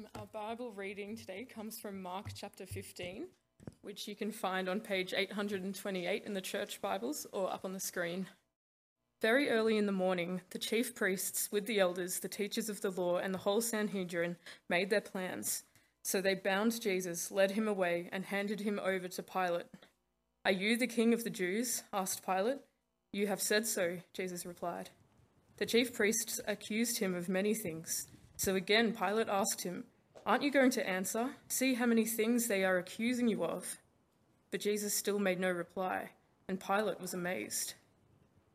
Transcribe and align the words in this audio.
Um, 0.00 0.06
our 0.18 0.26
Bible 0.26 0.72
reading 0.72 1.14
today 1.14 1.44
comes 1.44 1.78
from 1.78 2.00
Mark 2.00 2.28
chapter 2.34 2.64
15, 2.64 3.26
which 3.82 4.08
you 4.08 4.14
can 4.14 4.30
find 4.30 4.68
on 4.68 4.80
page 4.80 5.12
828 5.14 6.24
in 6.24 6.32
the 6.32 6.40
church 6.40 6.80
Bibles 6.80 7.26
or 7.32 7.52
up 7.52 7.66
on 7.66 7.74
the 7.74 7.80
screen. 7.80 8.26
Very 9.20 9.50
early 9.50 9.76
in 9.76 9.84
the 9.84 9.92
morning, 9.92 10.40
the 10.50 10.58
chief 10.58 10.94
priests, 10.94 11.50
with 11.52 11.66
the 11.66 11.80
elders, 11.80 12.20
the 12.20 12.28
teachers 12.28 12.70
of 12.70 12.80
the 12.80 12.90
law, 12.90 13.18
and 13.18 13.34
the 13.34 13.38
whole 13.38 13.60
Sanhedrin, 13.60 14.36
made 14.70 14.88
their 14.88 15.02
plans. 15.02 15.64
So 16.02 16.20
they 16.20 16.34
bound 16.34 16.80
Jesus, 16.80 17.30
led 17.30 17.50
him 17.50 17.68
away, 17.68 18.08
and 18.10 18.24
handed 18.24 18.60
him 18.60 18.80
over 18.82 19.08
to 19.08 19.22
Pilate. 19.22 19.66
Are 20.46 20.52
you 20.52 20.78
the 20.78 20.86
king 20.86 21.12
of 21.12 21.24
the 21.24 21.30
Jews? 21.30 21.82
asked 21.92 22.24
Pilate. 22.24 22.58
You 23.12 23.26
have 23.26 23.42
said 23.42 23.66
so, 23.66 23.98
Jesus 24.14 24.46
replied. 24.46 24.88
The 25.58 25.66
chief 25.66 25.92
priests 25.92 26.40
accused 26.46 27.00
him 27.00 27.14
of 27.14 27.28
many 27.28 27.54
things. 27.54 28.06
So 28.40 28.54
again, 28.54 28.94
Pilate 28.94 29.28
asked 29.28 29.64
him, 29.64 29.84
Aren't 30.26 30.42
you 30.42 30.50
going 30.50 30.70
to 30.72 30.88
answer? 30.88 31.30
See 31.48 31.74
how 31.74 31.86
many 31.86 32.04
things 32.04 32.46
they 32.46 32.64
are 32.64 32.78
accusing 32.78 33.28
you 33.28 33.42
of. 33.44 33.78
But 34.50 34.60
Jesus 34.60 34.94
still 34.94 35.18
made 35.18 35.40
no 35.40 35.50
reply, 35.50 36.10
and 36.48 36.60
Pilate 36.60 37.00
was 37.00 37.14
amazed. 37.14 37.74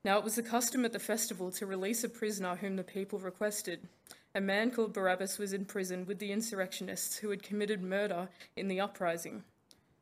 Now 0.04 0.18
it 0.20 0.24
was 0.24 0.36
the 0.36 0.44
custom 0.44 0.86
at 0.86 0.94
the 0.94 1.00
festival 1.00 1.52
to 1.52 1.66
release 1.66 2.04
a 2.04 2.10
prisoner 2.10 2.56
whom 2.56 2.76
the 2.76 2.84
people 2.84 3.18
requested. 3.18 3.88
A 4.36 4.42
man 4.42 4.70
called 4.70 4.94
Barabbas 4.94 5.40
was 5.40 5.54
in 5.54 5.66
prison 5.66 6.06
with 6.06 6.20
the 6.20 6.32
insurrectionists 6.32 7.18
who 7.18 7.32
had 7.32 7.42
committed 7.42 7.82
murder 7.82 8.30
in 8.56 8.68
the 8.68 8.80
uprising. 8.80 9.44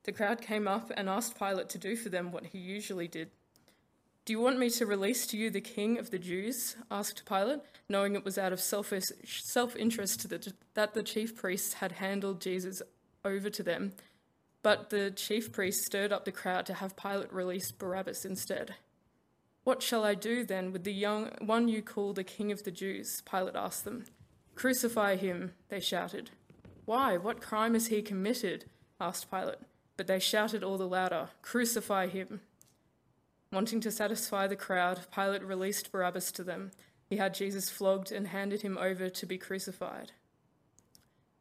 The 0.03 0.11
crowd 0.11 0.41
came 0.41 0.67
up 0.67 0.91
and 0.97 1.07
asked 1.07 1.39
Pilate 1.39 1.69
to 1.69 1.77
do 1.77 1.95
for 1.95 2.09
them 2.09 2.31
what 2.31 2.47
he 2.47 2.57
usually 2.57 3.07
did. 3.07 3.29
Do 4.25 4.31
you 4.31 4.39
want 4.39 4.57
me 4.57 4.69
to 4.69 4.85
release 4.85 5.27
to 5.27 5.37
you 5.37 5.49
the 5.49 5.59
king 5.59 5.99
of 5.99 6.09
the 6.09 6.17
Jews? 6.17 6.77
asked 6.89 7.25
Pilate, 7.25 7.59
knowing 7.89 8.15
it 8.15 8.23
was 8.23 8.37
out 8.37 8.53
of 8.53 8.61
selfish, 8.61 9.03
self 9.25 9.75
interest 9.75 10.29
that 10.29 10.93
the 10.93 11.03
chief 11.03 11.35
priests 11.35 11.73
had 11.73 11.93
handed 11.93 12.39
Jesus 12.39 12.81
over 13.25 13.49
to 13.49 13.61
them. 13.61 13.91
But 14.61 14.91
the 14.91 15.11
chief 15.11 15.51
priests 15.51 15.85
stirred 15.85 16.13
up 16.13 16.23
the 16.23 16.31
crowd 16.31 16.65
to 16.67 16.75
have 16.75 16.95
Pilate 16.95 17.33
release 17.33 17.69
Barabbas 17.73 18.23
instead. 18.23 18.75
What 19.65 19.83
shall 19.83 20.05
I 20.05 20.15
do 20.15 20.45
then 20.45 20.71
with 20.71 20.85
the 20.85 20.93
young 20.93 21.31
one 21.41 21.67
you 21.67 21.81
call 21.81 22.13
the 22.13 22.23
king 22.23 22.49
of 22.49 22.63
the 22.63 22.71
Jews? 22.71 23.21
Pilate 23.29 23.55
asked 23.57 23.83
them. 23.83 24.05
Crucify 24.55 25.17
him, 25.17 25.51
they 25.67 25.81
shouted. 25.81 26.29
Why? 26.85 27.17
What 27.17 27.41
crime 27.41 27.73
has 27.73 27.87
he 27.87 28.01
committed? 28.01 28.65
asked 29.01 29.29
Pilate. 29.29 29.59
But 29.97 30.07
they 30.07 30.19
shouted 30.19 30.63
all 30.63 30.77
the 30.77 30.87
louder, 30.87 31.29
Crucify 31.41 32.07
him. 32.07 32.39
Wanting 33.53 33.81
to 33.81 33.91
satisfy 33.91 34.47
the 34.47 34.55
crowd, 34.55 35.01
Pilate 35.13 35.43
released 35.43 35.91
Barabbas 35.91 36.31
to 36.31 36.43
them. 36.43 36.71
He 37.07 37.17
had 37.17 37.35
Jesus 37.35 37.69
flogged 37.69 38.11
and 38.11 38.29
handed 38.29 38.63
him 38.63 38.79
over 38.79 39.09
to 39.09 39.25
be 39.27 39.37
crucified. 39.37 40.11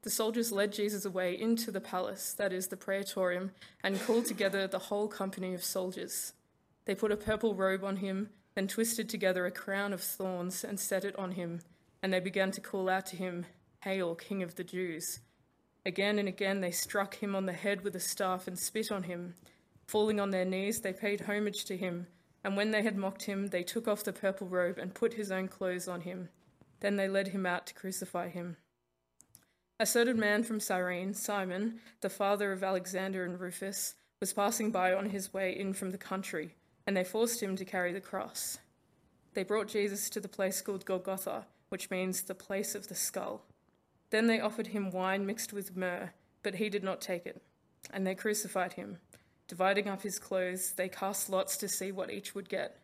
The 0.03 0.11
soldiers 0.11 0.53
led 0.53 0.73
Jesus 0.73 1.07
away 1.07 1.41
into 1.41 1.71
the 1.71 1.81
palace, 1.81 2.35
that 2.35 2.53
is, 2.53 2.67
the 2.67 2.77
praetorium, 2.77 3.53
and 3.83 3.99
called 3.99 4.27
together 4.27 4.67
the 4.67 4.79
whole 4.79 5.09
company 5.09 5.55
of 5.55 5.65
soldiers. 5.65 6.35
They 6.85 6.95
put 6.95 7.13
a 7.13 7.17
purple 7.17 7.55
robe 7.55 7.83
on 7.83 7.97
him, 7.97 8.29
then 8.55 8.69
twisted 8.69 9.09
together 9.09 9.47
a 9.47 9.51
crown 9.51 9.95
of 9.95 10.03
thorns 10.03 10.65
and 10.65 10.79
set 10.79 11.07
it 11.07 11.19
on 11.19 11.33
him, 11.33 11.63
and 12.03 12.13
they 12.13 12.21
began 12.21 12.51
to 12.51 12.61
call 12.61 12.91
out 12.91 13.07
to 13.07 13.17
him, 13.17 13.47
Hail, 13.85 14.17
King 14.17 14.43
of 14.43 14.57
the 14.57 14.65
Jews! 14.65 15.21
Again 15.87 16.19
and 16.19 16.29
again 16.29 16.61
they 16.61 16.73
struck 16.73 17.23
him 17.23 17.35
on 17.35 17.47
the 17.47 17.55
head 17.55 17.81
with 17.81 17.97
a 17.97 18.01
staff 18.01 18.47
and 18.47 18.59
spit 18.59 18.93
on 18.93 19.05
him. 19.05 19.35
Falling 19.87 20.21
on 20.21 20.31
their 20.31 20.45
knees, 20.45 20.81
they 20.81 20.93
paid 20.93 21.23
homage 21.23 21.65
to 21.67 21.77
him, 21.77 22.07
and 22.45 22.57
when 22.57 22.71
they 22.71 22.83
had 22.83 22.97
mocked 22.97 23.25
him, 23.25 23.49
they 23.49 23.63
took 23.63 23.87
off 23.87 24.05
the 24.05 24.13
purple 24.13 24.47
robe 24.47 24.79
and 24.79 24.95
put 24.95 25.15
his 25.15 25.31
own 25.31 25.49
clothes 25.49 25.89
on 25.89 26.03
him. 26.03 26.29
Then 26.81 26.97
they 26.97 27.09
led 27.09 27.29
him 27.29 27.47
out 27.47 27.67
to 27.69 27.75
crucify 27.75 28.29
him. 28.29 28.57
A 29.79 29.87
certain 29.87 30.19
man 30.19 30.45
from 30.45 30.61
Cyrene, 30.61 31.15
Simon, 31.15 31.81
the 32.01 32.11
father 32.11 32.53
of 32.53 32.63
Alexander 32.63 33.25
and 33.25 33.39
Rufus, 33.39 33.95
was 34.21 34.33
passing 34.33 34.71
by 34.71 34.93
on 34.93 35.11
his 35.11 35.33
way 35.33 35.57
in 35.57 35.73
from 35.73 35.91
the 35.91 35.99
country 35.99 36.55
and 36.87 36.97
they 36.97 37.05
forced 37.05 37.43
him 37.43 37.57
to 37.57 37.65
carry 37.65 37.93
the 37.93 38.01
cross. 38.01 38.59
They 39.35 39.45
brought 39.45 39.69
Jesus 39.69 40.11
to 40.11 40.21
the 40.21 40.29
place 40.29 40.61
called 40.61 40.85
Golgotha, 40.85 41.47
which 41.69 41.91
means 41.91 42.23
the 42.23 42.35
place 42.35 42.75
of 42.75 42.89
the 42.89 42.95
skull. 42.95 43.45
Then 44.11 44.27
they 44.27 44.41
offered 44.41 44.69
him 44.69 44.91
wine 44.91 45.25
mixed 45.25 45.53
with 45.53 45.77
myrrh, 45.77 46.13
but 46.43 46.57
he 46.57 46.69
did 46.69 46.83
not 46.83 47.01
take 47.01 47.25
it, 47.25 47.41
and 47.91 48.07
they 48.07 48.15
crucified 48.15 48.75
him. 48.75 48.99
Dividing 49.49 49.89
up 49.89 50.03
his 50.03 50.19
clothes, 50.19 50.73
they 50.73 50.89
cast 50.89 51.29
lots 51.29 51.57
to 51.59 51.69
see 51.69 51.93
what 51.93 52.11
each 52.11 52.35
would 52.35 52.49
get. 52.49 52.79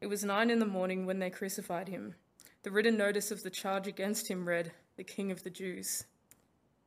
It 0.00 0.06
was 0.06 0.24
nine 0.24 0.50
in 0.50 0.58
the 0.58 0.66
morning 0.66 1.06
when 1.06 1.18
they 1.18 1.30
crucified 1.30 1.88
him. 1.88 2.14
The 2.62 2.70
written 2.70 2.96
notice 2.96 3.30
of 3.30 3.42
the 3.42 3.50
charge 3.50 3.86
against 3.86 4.28
him 4.28 4.48
read, 4.48 4.72
The 4.96 5.04
King 5.04 5.30
of 5.30 5.42
the 5.42 5.50
Jews. 5.50 6.04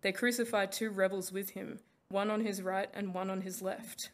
They 0.02 0.12
crucified 0.12 0.72
two 0.72 0.90
rebels 0.90 1.32
with 1.32 1.52
him, 1.52 1.80
one 2.10 2.30
on 2.30 2.46
his 2.46 2.62
right 2.62 2.90
and 2.94 3.14
one 3.14 3.30
on 3.30 3.42
his 3.42 3.62
left. 3.62 4.10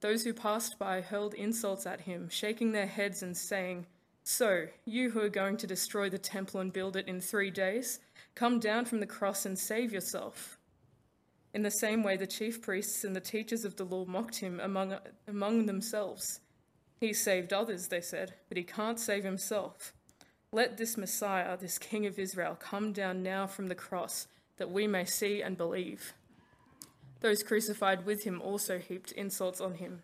Those 0.00 0.24
who 0.24 0.34
passed 0.34 0.78
by 0.78 1.00
hurled 1.00 1.34
insults 1.34 1.86
at 1.86 2.02
him, 2.02 2.28
shaking 2.28 2.72
their 2.72 2.86
heads 2.86 3.22
and 3.22 3.36
saying, 3.36 3.86
So, 4.24 4.66
you 4.84 5.10
who 5.10 5.20
are 5.20 5.28
going 5.28 5.56
to 5.58 5.66
destroy 5.66 6.10
the 6.10 6.18
temple 6.18 6.60
and 6.60 6.72
build 6.72 6.96
it 6.96 7.08
in 7.08 7.20
three 7.20 7.50
days, 7.50 8.00
come 8.34 8.58
down 8.58 8.84
from 8.84 9.00
the 9.00 9.06
cross 9.06 9.46
and 9.46 9.58
save 9.58 9.92
yourself. 9.92 10.58
In 11.54 11.62
the 11.62 11.70
same 11.70 12.02
way, 12.02 12.16
the 12.16 12.26
chief 12.26 12.62
priests 12.62 13.04
and 13.04 13.14
the 13.14 13.20
teachers 13.20 13.64
of 13.64 13.76
the 13.76 13.84
law 13.84 14.04
mocked 14.06 14.36
him 14.36 14.58
among, 14.60 14.96
among 15.28 15.66
themselves. 15.66 16.40
He 16.98 17.12
saved 17.12 17.52
others, 17.52 17.88
they 17.88 18.00
said, 18.00 18.34
but 18.48 18.56
he 18.56 18.62
can't 18.62 18.98
save 18.98 19.24
himself. 19.24 19.92
Let 20.50 20.76
this 20.78 20.96
Messiah, 20.96 21.56
this 21.56 21.78
King 21.78 22.06
of 22.06 22.18
Israel, 22.18 22.56
come 22.58 22.92
down 22.92 23.22
now 23.22 23.46
from 23.46 23.68
the 23.68 23.74
cross, 23.74 24.28
that 24.56 24.70
we 24.70 24.86
may 24.86 25.04
see 25.04 25.42
and 25.42 25.56
believe. 25.56 26.14
Those 27.20 27.42
crucified 27.42 28.06
with 28.06 28.24
him 28.24 28.40
also 28.40 28.78
heaped 28.78 29.12
insults 29.12 29.60
on 29.60 29.74
him. 29.74 30.02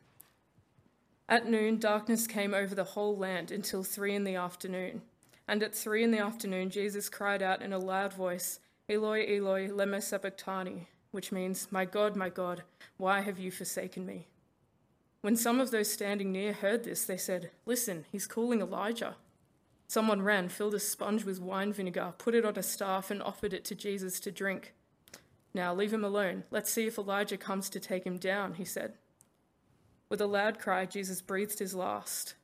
At 1.28 1.48
noon, 1.48 1.78
darkness 1.78 2.26
came 2.26 2.54
over 2.54 2.74
the 2.74 2.84
whole 2.84 3.16
land 3.16 3.50
until 3.50 3.82
three 3.82 4.14
in 4.14 4.24
the 4.24 4.36
afternoon. 4.36 5.02
And 5.46 5.62
at 5.62 5.74
three 5.74 6.02
in 6.02 6.10
the 6.10 6.18
afternoon, 6.18 6.70
Jesus 6.70 7.08
cried 7.08 7.42
out 7.42 7.62
in 7.62 7.72
a 7.72 7.78
loud 7.78 8.12
voice, 8.12 8.60
Eloi, 8.88 9.26
Eloi, 9.26 9.68
lema 9.68 10.02
sabachthani, 10.02 10.88
which 11.10 11.32
means, 11.32 11.68
My 11.70 11.84
God, 11.84 12.16
my 12.16 12.28
God, 12.28 12.62
why 12.96 13.20
have 13.20 13.38
you 13.38 13.50
forsaken 13.50 14.04
me? 14.04 14.26
When 15.20 15.36
some 15.36 15.60
of 15.60 15.70
those 15.70 15.92
standing 15.92 16.32
near 16.32 16.52
heard 16.52 16.84
this, 16.84 17.04
they 17.04 17.16
said, 17.16 17.50
Listen, 17.66 18.04
he's 18.12 18.26
calling 18.26 18.60
Elijah. 18.60 19.16
Someone 19.88 20.22
ran, 20.22 20.48
filled 20.48 20.74
a 20.74 20.80
sponge 20.80 21.24
with 21.24 21.40
wine 21.40 21.72
vinegar, 21.72 22.12
put 22.18 22.34
it 22.34 22.44
on 22.44 22.58
a 22.58 22.62
staff, 22.62 23.10
and 23.10 23.22
offered 23.22 23.52
it 23.52 23.64
to 23.64 23.74
Jesus 23.74 24.20
to 24.20 24.30
drink. 24.30 24.74
Now 25.54 25.74
leave 25.74 25.92
him 25.92 26.04
alone. 26.04 26.44
Let's 26.50 26.70
see 26.70 26.86
if 26.86 26.98
Elijah 26.98 27.38
comes 27.38 27.70
to 27.70 27.80
take 27.80 28.04
him 28.04 28.18
down, 28.18 28.54
he 28.54 28.64
said. 28.64 28.94
With 30.10 30.20
a 30.20 30.26
loud 30.26 30.58
cry, 30.58 30.86
Jesus 30.86 31.20
breathed 31.22 31.58
his 31.58 31.74
last. 31.74 32.34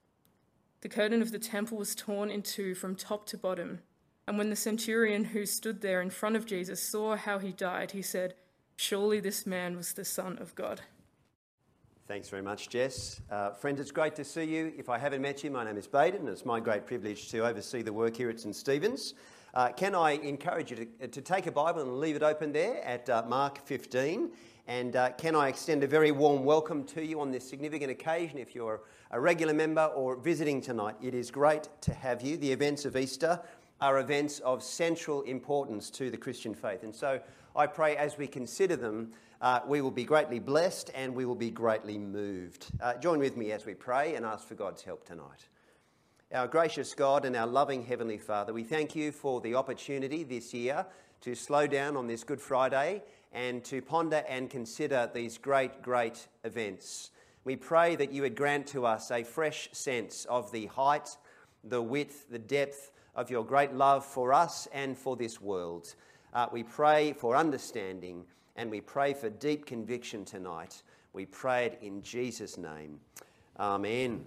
The 0.80 0.88
curtain 0.88 1.22
of 1.22 1.32
the 1.32 1.38
temple 1.38 1.78
was 1.78 1.94
torn 1.94 2.30
in 2.30 2.42
two 2.42 2.74
from 2.74 2.96
top 2.96 3.26
to 3.26 3.38
bottom. 3.38 3.80
And 4.26 4.38
when 4.38 4.50
the 4.50 4.56
centurion 4.56 5.24
who 5.24 5.46
stood 5.46 5.80
there 5.80 6.00
in 6.00 6.10
front 6.10 6.36
of 6.36 6.46
Jesus 6.46 6.82
saw 6.82 7.16
how 7.16 7.38
he 7.38 7.52
died, 7.52 7.92
he 7.92 8.02
said, 8.02 8.34
Surely 8.76 9.20
this 9.20 9.46
man 9.46 9.76
was 9.76 9.92
the 9.92 10.04
Son 10.04 10.38
of 10.40 10.54
God. 10.54 10.80
Thanks 12.06 12.28
very 12.28 12.42
much, 12.42 12.68
Jess. 12.68 13.22
Uh, 13.30 13.50
friends, 13.50 13.80
it's 13.80 13.90
great 13.90 14.14
to 14.16 14.24
see 14.24 14.44
you. 14.44 14.74
If 14.76 14.90
I 14.90 14.98
haven't 14.98 15.22
met 15.22 15.42
you, 15.42 15.50
my 15.50 15.64
name 15.64 15.78
is 15.78 15.86
Baden, 15.86 16.20
and 16.20 16.28
it's 16.28 16.44
my 16.44 16.60
great 16.60 16.86
privilege 16.86 17.30
to 17.30 17.46
oversee 17.46 17.80
the 17.80 17.92
work 17.92 18.16
here 18.16 18.28
at 18.28 18.38
St 18.38 18.54
Stephen's. 18.54 19.14
Uh, 19.54 19.70
can 19.70 19.94
I 19.94 20.12
encourage 20.12 20.70
you 20.70 20.88
to, 21.00 21.08
to, 21.08 21.22
take 21.22 21.46
a 21.46 21.52
Bible 21.52 21.80
and 21.80 22.00
leave 22.00 22.16
it 22.16 22.22
open 22.22 22.52
there 22.52 22.84
at 22.84 23.08
uh, 23.08 23.22
Mark 23.26 23.64
15? 23.64 24.30
And 24.66 24.96
uh, 24.96 25.12
can 25.12 25.36
I 25.36 25.48
extend 25.48 25.84
a 25.84 25.86
very 25.86 26.10
warm 26.10 26.44
welcome 26.44 26.84
to 26.84 27.04
you 27.04 27.20
on 27.20 27.30
this 27.30 27.48
significant 27.48 27.90
occasion 27.90 28.38
if 28.38 28.54
you're 28.54 28.80
a 29.12 29.20
regular 29.20 29.54
member 29.54 29.84
or 29.84 30.16
visiting 30.16 30.60
tonight? 30.60 30.96
It 31.00 31.14
is 31.14 31.30
great 31.30 31.68
to 31.82 31.94
have 31.94 32.20
you. 32.20 32.36
The 32.36 32.50
events 32.50 32.84
of 32.84 32.96
Easter 32.96 33.40
are 33.80 33.98
events 33.98 34.40
of 34.40 34.62
central 34.62 35.22
importance 35.22 35.90
to 35.90 36.10
the 36.10 36.16
Christian 36.16 36.54
faith. 36.54 36.82
And 36.82 36.94
so 36.94 37.20
I 37.56 37.66
pray 37.66 37.96
as 37.96 38.16
we 38.16 38.26
consider 38.26 38.76
them, 38.76 39.12
uh, 39.40 39.60
we 39.66 39.80
will 39.80 39.90
be 39.90 40.04
greatly 40.04 40.38
blessed 40.38 40.90
and 40.94 41.14
we 41.14 41.24
will 41.24 41.34
be 41.34 41.50
greatly 41.50 41.98
moved. 41.98 42.66
Uh, 42.80 42.94
join 42.94 43.18
with 43.18 43.36
me 43.36 43.52
as 43.52 43.66
we 43.66 43.74
pray 43.74 44.14
and 44.14 44.24
ask 44.24 44.46
for 44.46 44.54
God's 44.54 44.82
help 44.82 45.04
tonight. 45.04 45.48
Our 46.32 46.48
gracious 46.48 46.94
God 46.94 47.24
and 47.24 47.36
our 47.36 47.46
loving 47.46 47.84
Heavenly 47.84 48.18
Father, 48.18 48.52
we 48.52 48.64
thank 48.64 48.96
you 48.96 49.12
for 49.12 49.40
the 49.40 49.54
opportunity 49.54 50.24
this 50.24 50.54
year 50.54 50.86
to 51.20 51.34
slow 51.34 51.66
down 51.66 51.96
on 51.96 52.06
this 52.06 52.24
Good 52.24 52.40
Friday 52.40 53.02
and 53.32 53.62
to 53.64 53.82
ponder 53.82 54.24
and 54.28 54.48
consider 54.48 55.10
these 55.12 55.38
great, 55.38 55.82
great 55.82 56.26
events. 56.44 57.10
We 57.44 57.56
pray 57.56 57.96
that 57.96 58.12
you 58.12 58.22
would 58.22 58.36
grant 58.36 58.66
to 58.68 58.86
us 58.86 59.10
a 59.10 59.22
fresh 59.22 59.68
sense 59.72 60.24
of 60.24 60.50
the 60.50 60.66
height, 60.66 61.16
the 61.62 61.82
width, 61.82 62.30
the 62.30 62.38
depth 62.38 62.90
of 63.16 63.30
your 63.30 63.44
great 63.44 63.72
love 63.72 64.04
for 64.04 64.32
us 64.32 64.68
and 64.72 64.96
for 64.96 65.16
this 65.16 65.40
world. 65.40 65.94
Uh, 66.32 66.46
we 66.52 66.62
pray 66.62 67.12
for 67.12 67.36
understanding 67.36 68.24
and 68.56 68.70
we 68.70 68.80
pray 68.80 69.14
for 69.14 69.30
deep 69.30 69.66
conviction 69.66 70.24
tonight. 70.24 70.82
We 71.12 71.26
pray 71.26 71.66
it 71.66 71.78
in 71.80 72.02
Jesus' 72.02 72.58
name. 72.58 73.00
Amen. 73.58 74.24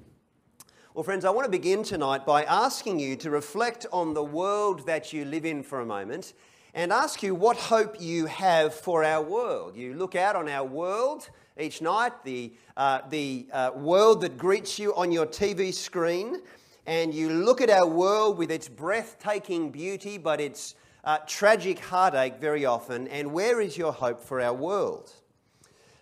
Well, 0.94 1.04
friends, 1.04 1.26
I 1.26 1.30
want 1.30 1.46
to 1.46 1.52
begin 1.52 1.84
tonight 1.84 2.26
by 2.26 2.44
asking 2.44 3.00
you 3.00 3.16
to 3.18 3.30
reflect 3.30 3.86
on 3.92 4.14
the 4.14 4.24
world 4.24 4.86
that 4.88 5.14
you 5.14 5.26
live 5.26 5.46
in 5.46 5.62
for 5.64 5.82
a 5.82 5.86
moment 5.86 6.34
and 6.74 6.92
ask 6.92 7.22
you 7.24 7.36
what 7.36 7.58
hope 7.58 8.02
you 8.02 8.26
have 8.26 8.74
for 8.74 9.04
our 9.04 9.22
world. 9.22 9.76
You 9.76 9.94
look 9.94 10.16
out 10.16 10.36
on 10.36 10.48
our 10.48 10.66
world 10.66 11.30
each 11.60 11.82
night, 11.82 12.24
the, 12.24 12.54
uh, 12.76 13.02
the 13.10 13.48
uh, 13.52 13.72
world 13.76 14.22
that 14.22 14.38
greets 14.38 14.80
you 14.80 14.94
on 14.96 15.12
your 15.12 15.26
TV 15.26 15.74
screen, 15.74 16.42
and 16.88 17.14
you 17.14 17.30
look 17.30 17.60
at 17.60 17.70
our 17.70 17.86
world 17.86 18.38
with 18.38 18.50
its 18.50 18.70
breathtaking 18.70 19.70
beauty, 19.72 20.18
but 20.18 20.40
its 20.40 20.74
uh, 21.04 21.18
tragic 21.28 21.80
heartache 21.80 22.40
very 22.40 22.66
often, 22.66 23.10
and 23.10 23.34
where 23.34 23.60
is 23.60 23.78
your 23.78 23.92
hope 23.92 24.22
for 24.22 24.40
our 24.40 24.54
world? 24.54 25.12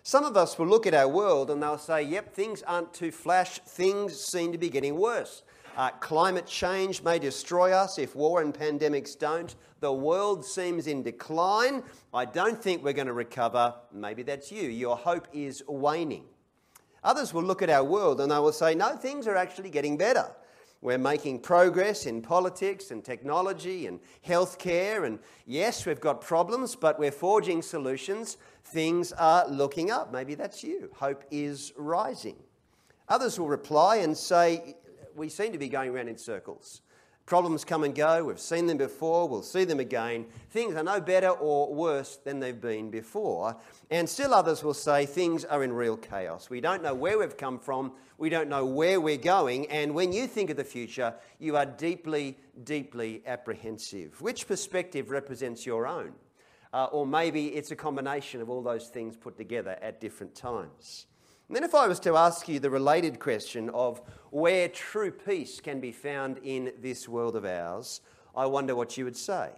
Some 0.04 0.24
of 0.24 0.36
us 0.36 0.56
will 0.56 0.68
look 0.68 0.86
at 0.86 0.94
our 0.94 1.08
world 1.08 1.50
and 1.50 1.60
they'll 1.60 1.76
say, 1.76 2.04
yep, 2.04 2.32
things 2.32 2.62
aren't 2.62 2.94
too 2.94 3.10
flash, 3.10 3.58
things 3.58 4.18
seem 4.18 4.52
to 4.52 4.58
be 4.58 4.68
getting 4.68 4.96
worse. 4.96 5.42
Uh, 5.76 5.90
climate 5.90 6.46
change 6.46 7.02
may 7.02 7.18
destroy 7.18 7.72
us 7.72 7.98
if 7.98 8.14
war 8.14 8.40
and 8.40 8.54
pandemics 8.54 9.18
don't. 9.18 9.56
The 9.80 9.92
world 9.92 10.44
seems 10.44 10.86
in 10.86 11.02
decline. 11.02 11.82
I 12.14 12.24
don't 12.24 12.62
think 12.62 12.84
we're 12.84 12.92
going 12.92 13.08
to 13.08 13.12
recover. 13.12 13.74
Maybe 13.92 14.22
that's 14.22 14.52
you. 14.52 14.68
Your 14.68 14.96
hope 14.96 15.26
is 15.32 15.62
waning. 15.66 16.24
Others 17.02 17.34
will 17.34 17.42
look 17.42 17.60
at 17.60 17.68
our 17.68 17.84
world 17.84 18.20
and 18.20 18.30
they 18.30 18.38
will 18.38 18.52
say, 18.52 18.76
no, 18.76 18.96
things 18.96 19.26
are 19.26 19.36
actually 19.36 19.70
getting 19.70 19.96
better. 19.96 20.30
We're 20.82 20.98
making 20.98 21.40
progress 21.40 22.06
in 22.06 22.22
politics 22.22 22.90
and 22.90 23.04
technology 23.04 23.86
and 23.86 23.98
healthcare. 24.26 25.06
And 25.06 25.18
yes, 25.46 25.86
we've 25.86 26.00
got 26.00 26.20
problems, 26.20 26.76
but 26.76 26.98
we're 26.98 27.10
forging 27.10 27.62
solutions. 27.62 28.36
Things 28.62 29.12
are 29.12 29.48
looking 29.48 29.90
up. 29.90 30.12
Maybe 30.12 30.34
that's 30.34 30.62
you. 30.62 30.90
Hope 30.94 31.24
is 31.30 31.72
rising. 31.76 32.36
Others 33.08 33.38
will 33.38 33.48
reply 33.48 33.96
and 33.96 34.16
say, 34.16 34.76
we 35.14 35.28
seem 35.28 35.52
to 35.52 35.58
be 35.58 35.68
going 35.68 35.90
around 35.90 36.08
in 36.08 36.18
circles. 36.18 36.82
Problems 37.26 37.64
come 37.64 37.82
and 37.82 37.92
go. 37.92 38.24
We've 38.24 38.38
seen 38.38 38.66
them 38.66 38.78
before. 38.78 39.28
We'll 39.28 39.42
see 39.42 39.64
them 39.64 39.80
again. 39.80 40.26
Things 40.50 40.76
are 40.76 40.84
no 40.84 41.00
better 41.00 41.30
or 41.30 41.74
worse 41.74 42.18
than 42.18 42.38
they've 42.38 42.60
been 42.60 42.88
before. 42.88 43.56
And 43.90 44.08
still 44.08 44.32
others 44.32 44.62
will 44.62 44.74
say 44.74 45.06
things 45.06 45.44
are 45.44 45.64
in 45.64 45.72
real 45.72 45.96
chaos. 45.96 46.48
We 46.48 46.60
don't 46.60 46.84
know 46.84 46.94
where 46.94 47.18
we've 47.18 47.36
come 47.36 47.58
from. 47.58 47.90
We 48.16 48.28
don't 48.30 48.48
know 48.48 48.64
where 48.64 49.00
we're 49.00 49.16
going. 49.16 49.66
And 49.72 49.92
when 49.92 50.12
you 50.12 50.28
think 50.28 50.50
of 50.50 50.56
the 50.56 50.62
future, 50.62 51.14
you 51.40 51.56
are 51.56 51.66
deeply, 51.66 52.38
deeply 52.62 53.22
apprehensive. 53.26 54.20
Which 54.22 54.46
perspective 54.46 55.10
represents 55.10 55.66
your 55.66 55.88
own? 55.88 56.12
Uh, 56.72 56.84
or 56.92 57.08
maybe 57.08 57.48
it's 57.48 57.72
a 57.72 57.76
combination 57.76 58.40
of 58.40 58.48
all 58.48 58.62
those 58.62 58.86
things 58.86 59.16
put 59.16 59.36
together 59.36 59.76
at 59.82 60.00
different 60.00 60.36
times. 60.36 61.06
And 61.48 61.54
then, 61.54 61.62
if 61.62 61.74
I 61.76 61.86
was 61.86 62.00
to 62.00 62.16
ask 62.16 62.48
you 62.48 62.58
the 62.58 62.70
related 62.70 63.20
question 63.20 63.70
of 63.70 64.02
where 64.30 64.68
true 64.68 65.12
peace 65.12 65.60
can 65.60 65.78
be 65.78 65.92
found 65.92 66.38
in 66.38 66.72
this 66.82 67.08
world 67.08 67.36
of 67.36 67.44
ours, 67.44 68.00
I 68.34 68.46
wonder 68.46 68.74
what 68.74 68.96
you 68.98 69.04
would 69.04 69.16
say. 69.16 69.50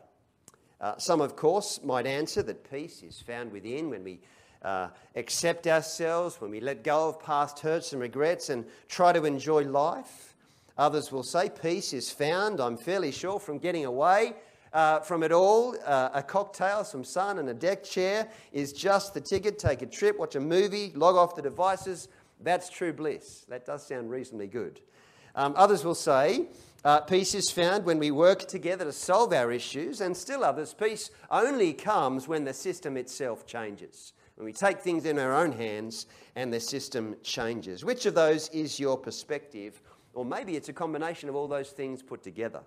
Uh, 0.80 0.98
some, 0.98 1.22
of 1.22 1.34
course, 1.34 1.80
might 1.82 2.06
answer 2.06 2.42
that 2.42 2.70
peace 2.70 3.02
is 3.02 3.20
found 3.20 3.52
within 3.52 3.88
when 3.88 4.04
we 4.04 4.20
uh, 4.62 4.88
accept 5.16 5.66
ourselves, 5.66 6.40
when 6.40 6.50
we 6.50 6.60
let 6.60 6.84
go 6.84 7.08
of 7.08 7.20
past 7.20 7.60
hurts 7.60 7.92
and 7.92 8.02
regrets 8.02 8.50
and 8.50 8.66
try 8.88 9.12
to 9.12 9.24
enjoy 9.24 9.62
life. 9.64 10.36
Others 10.76 11.10
will 11.10 11.22
say 11.22 11.50
peace 11.50 11.92
is 11.92 12.10
found, 12.10 12.60
I'm 12.60 12.76
fairly 12.76 13.12
sure, 13.12 13.40
from 13.40 13.58
getting 13.58 13.86
away 13.86 14.34
uh, 14.72 15.00
from 15.00 15.22
it 15.22 15.32
all, 15.32 15.76
uh, 15.84 16.10
a 16.14 16.22
cocktail, 16.22 16.84
some 16.84 17.04
sun, 17.04 17.38
and 17.38 17.48
a 17.48 17.54
deck 17.54 17.84
chair 17.84 18.28
is 18.52 18.72
just 18.72 19.14
the 19.14 19.20
ticket. 19.20 19.58
Take 19.58 19.82
a 19.82 19.86
trip, 19.86 20.18
watch 20.18 20.34
a 20.34 20.40
movie, 20.40 20.92
log 20.94 21.16
off 21.16 21.34
the 21.34 21.42
devices. 21.42 22.08
That's 22.40 22.68
true 22.68 22.92
bliss. 22.92 23.44
That 23.48 23.66
does 23.66 23.86
sound 23.86 24.10
reasonably 24.10 24.46
good. 24.46 24.80
Um, 25.34 25.54
others 25.56 25.84
will 25.84 25.94
say 25.94 26.48
uh, 26.84 27.00
peace 27.00 27.34
is 27.34 27.50
found 27.50 27.84
when 27.84 27.98
we 27.98 28.10
work 28.10 28.46
together 28.46 28.84
to 28.84 28.92
solve 28.92 29.32
our 29.32 29.50
issues, 29.50 30.00
and 30.00 30.16
still 30.16 30.44
others, 30.44 30.74
peace 30.74 31.10
only 31.30 31.72
comes 31.72 32.28
when 32.28 32.44
the 32.44 32.54
system 32.54 32.96
itself 32.96 33.46
changes. 33.46 34.12
When 34.36 34.44
we 34.44 34.52
take 34.52 34.80
things 34.80 35.04
in 35.04 35.18
our 35.18 35.34
own 35.34 35.50
hands 35.50 36.06
and 36.36 36.52
the 36.52 36.60
system 36.60 37.16
changes. 37.24 37.84
Which 37.84 38.06
of 38.06 38.14
those 38.14 38.48
is 38.50 38.78
your 38.78 38.96
perspective? 38.96 39.80
Or 40.14 40.24
maybe 40.24 40.54
it's 40.54 40.68
a 40.68 40.72
combination 40.72 41.28
of 41.28 41.34
all 41.34 41.48
those 41.48 41.70
things 41.70 42.02
put 42.02 42.22
together. 42.22 42.60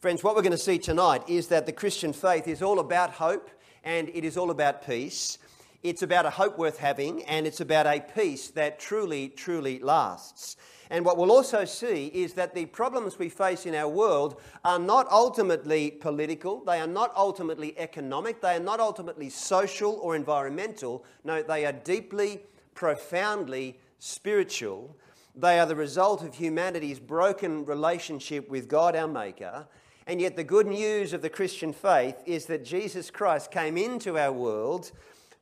Friends, 0.00 0.22
what 0.22 0.36
we're 0.36 0.42
going 0.42 0.52
to 0.52 0.58
see 0.58 0.78
tonight 0.78 1.24
is 1.26 1.48
that 1.48 1.66
the 1.66 1.72
Christian 1.72 2.12
faith 2.12 2.46
is 2.46 2.62
all 2.62 2.78
about 2.78 3.10
hope 3.10 3.50
and 3.82 4.08
it 4.10 4.24
is 4.24 4.36
all 4.36 4.52
about 4.52 4.86
peace. 4.86 5.38
It's 5.82 6.02
about 6.02 6.24
a 6.24 6.30
hope 6.30 6.56
worth 6.56 6.78
having 6.78 7.24
and 7.24 7.48
it's 7.48 7.60
about 7.60 7.88
a 7.88 7.98
peace 7.98 8.46
that 8.50 8.78
truly, 8.78 9.28
truly 9.30 9.80
lasts. 9.80 10.56
And 10.88 11.04
what 11.04 11.16
we'll 11.16 11.32
also 11.32 11.64
see 11.64 12.12
is 12.14 12.34
that 12.34 12.54
the 12.54 12.66
problems 12.66 13.18
we 13.18 13.28
face 13.28 13.66
in 13.66 13.74
our 13.74 13.88
world 13.88 14.40
are 14.64 14.78
not 14.78 15.10
ultimately 15.10 15.90
political, 15.90 16.62
they 16.64 16.78
are 16.78 16.86
not 16.86 17.12
ultimately 17.16 17.76
economic, 17.76 18.40
they 18.40 18.54
are 18.54 18.60
not 18.60 18.78
ultimately 18.78 19.28
social 19.28 19.98
or 20.00 20.14
environmental. 20.14 21.04
No, 21.24 21.42
they 21.42 21.66
are 21.66 21.72
deeply, 21.72 22.42
profoundly 22.72 23.80
spiritual. 23.98 24.96
They 25.34 25.58
are 25.58 25.66
the 25.66 25.74
result 25.74 26.22
of 26.22 26.36
humanity's 26.36 27.00
broken 27.00 27.64
relationship 27.64 28.48
with 28.48 28.68
God, 28.68 28.94
our 28.94 29.08
Maker, 29.08 29.66
and 30.08 30.22
yet, 30.22 30.36
the 30.36 30.44
good 30.44 30.66
news 30.66 31.12
of 31.12 31.20
the 31.20 31.28
Christian 31.28 31.74
faith 31.74 32.16
is 32.24 32.46
that 32.46 32.64
Jesus 32.64 33.10
Christ 33.10 33.50
came 33.50 33.76
into 33.76 34.18
our 34.18 34.32
world 34.32 34.90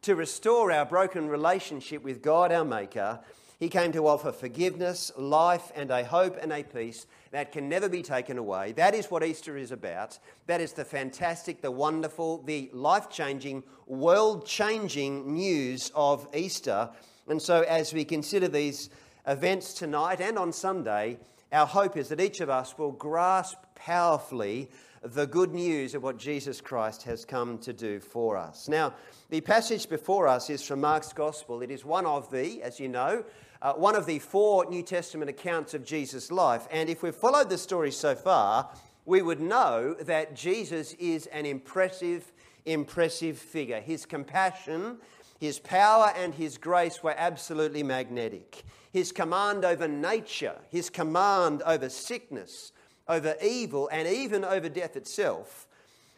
to 0.02 0.16
restore 0.16 0.72
our 0.72 0.84
broken 0.84 1.28
relationship 1.28 2.02
with 2.02 2.20
God, 2.20 2.50
our 2.50 2.64
Maker. 2.64 3.20
He 3.60 3.68
came 3.68 3.92
to 3.92 4.08
offer 4.08 4.32
forgiveness, 4.32 5.12
life, 5.16 5.70
and 5.76 5.92
a 5.92 6.04
hope 6.04 6.36
and 6.42 6.52
a 6.52 6.64
peace 6.64 7.06
that 7.30 7.52
can 7.52 7.68
never 7.68 7.88
be 7.88 8.02
taken 8.02 8.38
away. 8.38 8.72
That 8.72 8.92
is 8.92 9.08
what 9.08 9.22
Easter 9.22 9.56
is 9.56 9.70
about. 9.70 10.18
That 10.48 10.60
is 10.60 10.72
the 10.72 10.84
fantastic, 10.84 11.62
the 11.62 11.70
wonderful, 11.70 12.42
the 12.42 12.68
life 12.72 13.08
changing, 13.08 13.62
world 13.86 14.46
changing 14.46 15.32
news 15.32 15.92
of 15.94 16.26
Easter. 16.34 16.90
And 17.28 17.40
so, 17.40 17.62
as 17.62 17.94
we 17.94 18.04
consider 18.04 18.48
these 18.48 18.90
events 19.28 19.74
tonight 19.74 20.20
and 20.20 20.36
on 20.36 20.52
Sunday, 20.52 21.20
our 21.52 21.68
hope 21.68 21.96
is 21.96 22.08
that 22.08 22.20
each 22.20 22.40
of 22.40 22.50
us 22.50 22.76
will 22.76 22.90
grasp 22.90 23.58
powerfully 23.76 24.68
the 25.02 25.26
good 25.26 25.54
news 25.54 25.94
of 25.94 26.02
what 26.02 26.18
Jesus 26.18 26.60
Christ 26.60 27.04
has 27.04 27.24
come 27.24 27.58
to 27.58 27.72
do 27.72 28.00
for 28.00 28.36
us. 28.36 28.68
Now, 28.68 28.94
the 29.30 29.40
passage 29.40 29.88
before 29.88 30.26
us 30.26 30.50
is 30.50 30.62
from 30.62 30.80
Mark's 30.80 31.12
Gospel. 31.12 31.62
It 31.62 31.70
is 31.70 31.84
one 31.84 32.06
of 32.06 32.30
the, 32.30 32.62
as 32.62 32.80
you 32.80 32.88
know, 32.88 33.24
uh, 33.62 33.74
one 33.74 33.94
of 33.94 34.06
the 34.06 34.18
four 34.18 34.66
New 34.66 34.82
Testament 34.82 35.30
accounts 35.30 35.74
of 35.74 35.84
Jesus' 35.84 36.32
life. 36.32 36.66
And 36.70 36.88
if 36.88 37.02
we've 37.02 37.14
followed 37.14 37.48
the 37.48 37.58
story 37.58 37.92
so 37.92 38.14
far, 38.14 38.70
we 39.04 39.22
would 39.22 39.40
know 39.40 39.94
that 40.00 40.34
Jesus 40.34 40.94
is 40.94 41.26
an 41.26 41.46
impressive, 41.46 42.32
impressive 42.64 43.38
figure. 43.38 43.80
His 43.80 44.04
compassion, 44.06 44.98
his 45.38 45.58
power, 45.60 46.12
and 46.16 46.34
his 46.34 46.58
grace 46.58 47.02
were 47.02 47.14
absolutely 47.16 47.82
magnetic. 47.82 48.64
His 48.92 49.12
command 49.12 49.64
over 49.64 49.86
nature, 49.86 50.56
his 50.70 50.90
command 50.90 51.62
over 51.64 51.88
sickness, 51.88 52.72
over 53.08 53.36
evil, 53.42 53.88
and 53.92 54.08
even 54.08 54.44
over 54.44 54.68
death 54.68 54.96
itself, 54.96 55.66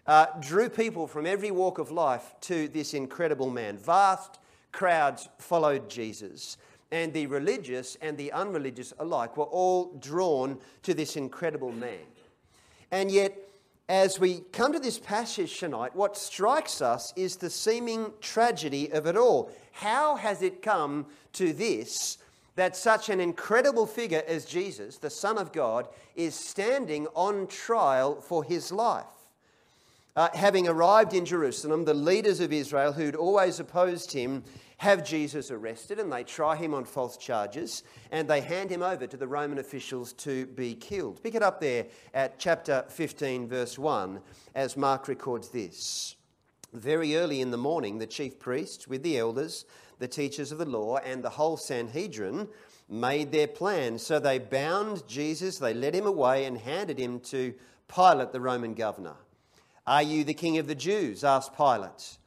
uh, 0.06 0.26
drew 0.40 0.68
people 0.68 1.06
from 1.06 1.26
every 1.26 1.50
walk 1.50 1.78
of 1.78 1.90
life 1.90 2.34
to 2.40 2.68
this 2.68 2.94
incredible 2.94 3.50
man. 3.50 3.76
Vast 3.76 4.38
crowds 4.72 5.28
followed 5.38 5.90
Jesus, 5.90 6.56
and 6.90 7.12
the 7.12 7.26
religious 7.26 7.96
and 8.00 8.16
the 8.16 8.32
unreligious 8.32 8.94
alike 8.98 9.36
were 9.36 9.44
all 9.44 9.92
drawn 10.00 10.58
to 10.82 10.94
this 10.94 11.16
incredible 11.16 11.72
man. 11.72 12.06
And 12.90 13.10
yet, 13.10 13.36
as 13.88 14.18
we 14.20 14.40
come 14.52 14.72
to 14.72 14.78
this 14.78 14.98
passage 14.98 15.58
tonight, 15.58 15.94
what 15.94 16.16
strikes 16.16 16.80
us 16.82 17.12
is 17.16 17.36
the 17.36 17.50
seeming 17.50 18.12
tragedy 18.20 18.90
of 18.92 19.06
it 19.06 19.16
all. 19.16 19.50
How 19.72 20.16
has 20.16 20.42
it 20.42 20.62
come 20.62 21.06
to 21.34 21.52
this 21.52 22.18
that 22.58 22.76
such 22.76 23.08
an 23.08 23.20
incredible 23.20 23.86
figure 23.86 24.24
as 24.26 24.44
Jesus, 24.44 24.98
the 24.98 25.08
Son 25.08 25.38
of 25.38 25.52
God, 25.52 25.86
is 26.16 26.34
standing 26.34 27.06
on 27.14 27.46
trial 27.46 28.20
for 28.20 28.42
his 28.42 28.72
life. 28.72 29.04
Uh, 30.16 30.28
having 30.34 30.66
arrived 30.66 31.14
in 31.14 31.24
Jerusalem, 31.24 31.84
the 31.84 31.94
leaders 31.94 32.40
of 32.40 32.52
Israel 32.52 32.92
who'd 32.92 33.14
always 33.14 33.60
opposed 33.60 34.10
him 34.10 34.42
have 34.78 35.04
Jesus 35.04 35.52
arrested 35.52 36.00
and 36.00 36.12
they 36.12 36.24
try 36.24 36.56
him 36.56 36.74
on 36.74 36.84
false 36.84 37.16
charges 37.16 37.84
and 38.10 38.26
they 38.26 38.40
hand 38.40 38.70
him 38.70 38.82
over 38.82 39.06
to 39.06 39.16
the 39.16 39.28
Roman 39.28 39.58
officials 39.58 40.12
to 40.14 40.46
be 40.46 40.74
killed. 40.74 41.22
Pick 41.22 41.36
it 41.36 41.44
up 41.44 41.60
there 41.60 41.86
at 42.12 42.40
chapter 42.40 42.84
15, 42.88 43.46
verse 43.46 43.78
1, 43.78 44.18
as 44.56 44.76
Mark 44.76 45.06
records 45.06 45.50
this. 45.50 46.16
Very 46.72 47.16
early 47.16 47.40
in 47.40 47.52
the 47.52 47.56
morning, 47.56 47.98
the 47.98 48.06
chief 48.06 48.40
priests 48.40 48.88
with 48.88 49.04
the 49.04 49.16
elders 49.16 49.64
the 49.98 50.08
teachers 50.08 50.52
of 50.52 50.58
the 50.58 50.64
law 50.64 50.96
and 50.98 51.22
the 51.22 51.30
whole 51.30 51.56
Sanhedrin 51.56 52.48
made 52.88 53.32
their 53.32 53.48
plan. 53.48 53.98
So 53.98 54.18
they 54.18 54.38
bound 54.38 55.06
Jesus, 55.06 55.58
they 55.58 55.74
led 55.74 55.94
him 55.94 56.06
away, 56.06 56.44
and 56.44 56.58
handed 56.58 56.98
him 56.98 57.20
to 57.20 57.54
Pilate, 57.94 58.32
the 58.32 58.40
Roman 58.40 58.74
governor. 58.74 59.16
Are 59.86 60.02
you 60.02 60.24
the 60.24 60.34
king 60.34 60.58
of 60.58 60.66
the 60.66 60.74
Jews? 60.74 61.24
asked 61.24 61.56
Pilate. 61.56 62.18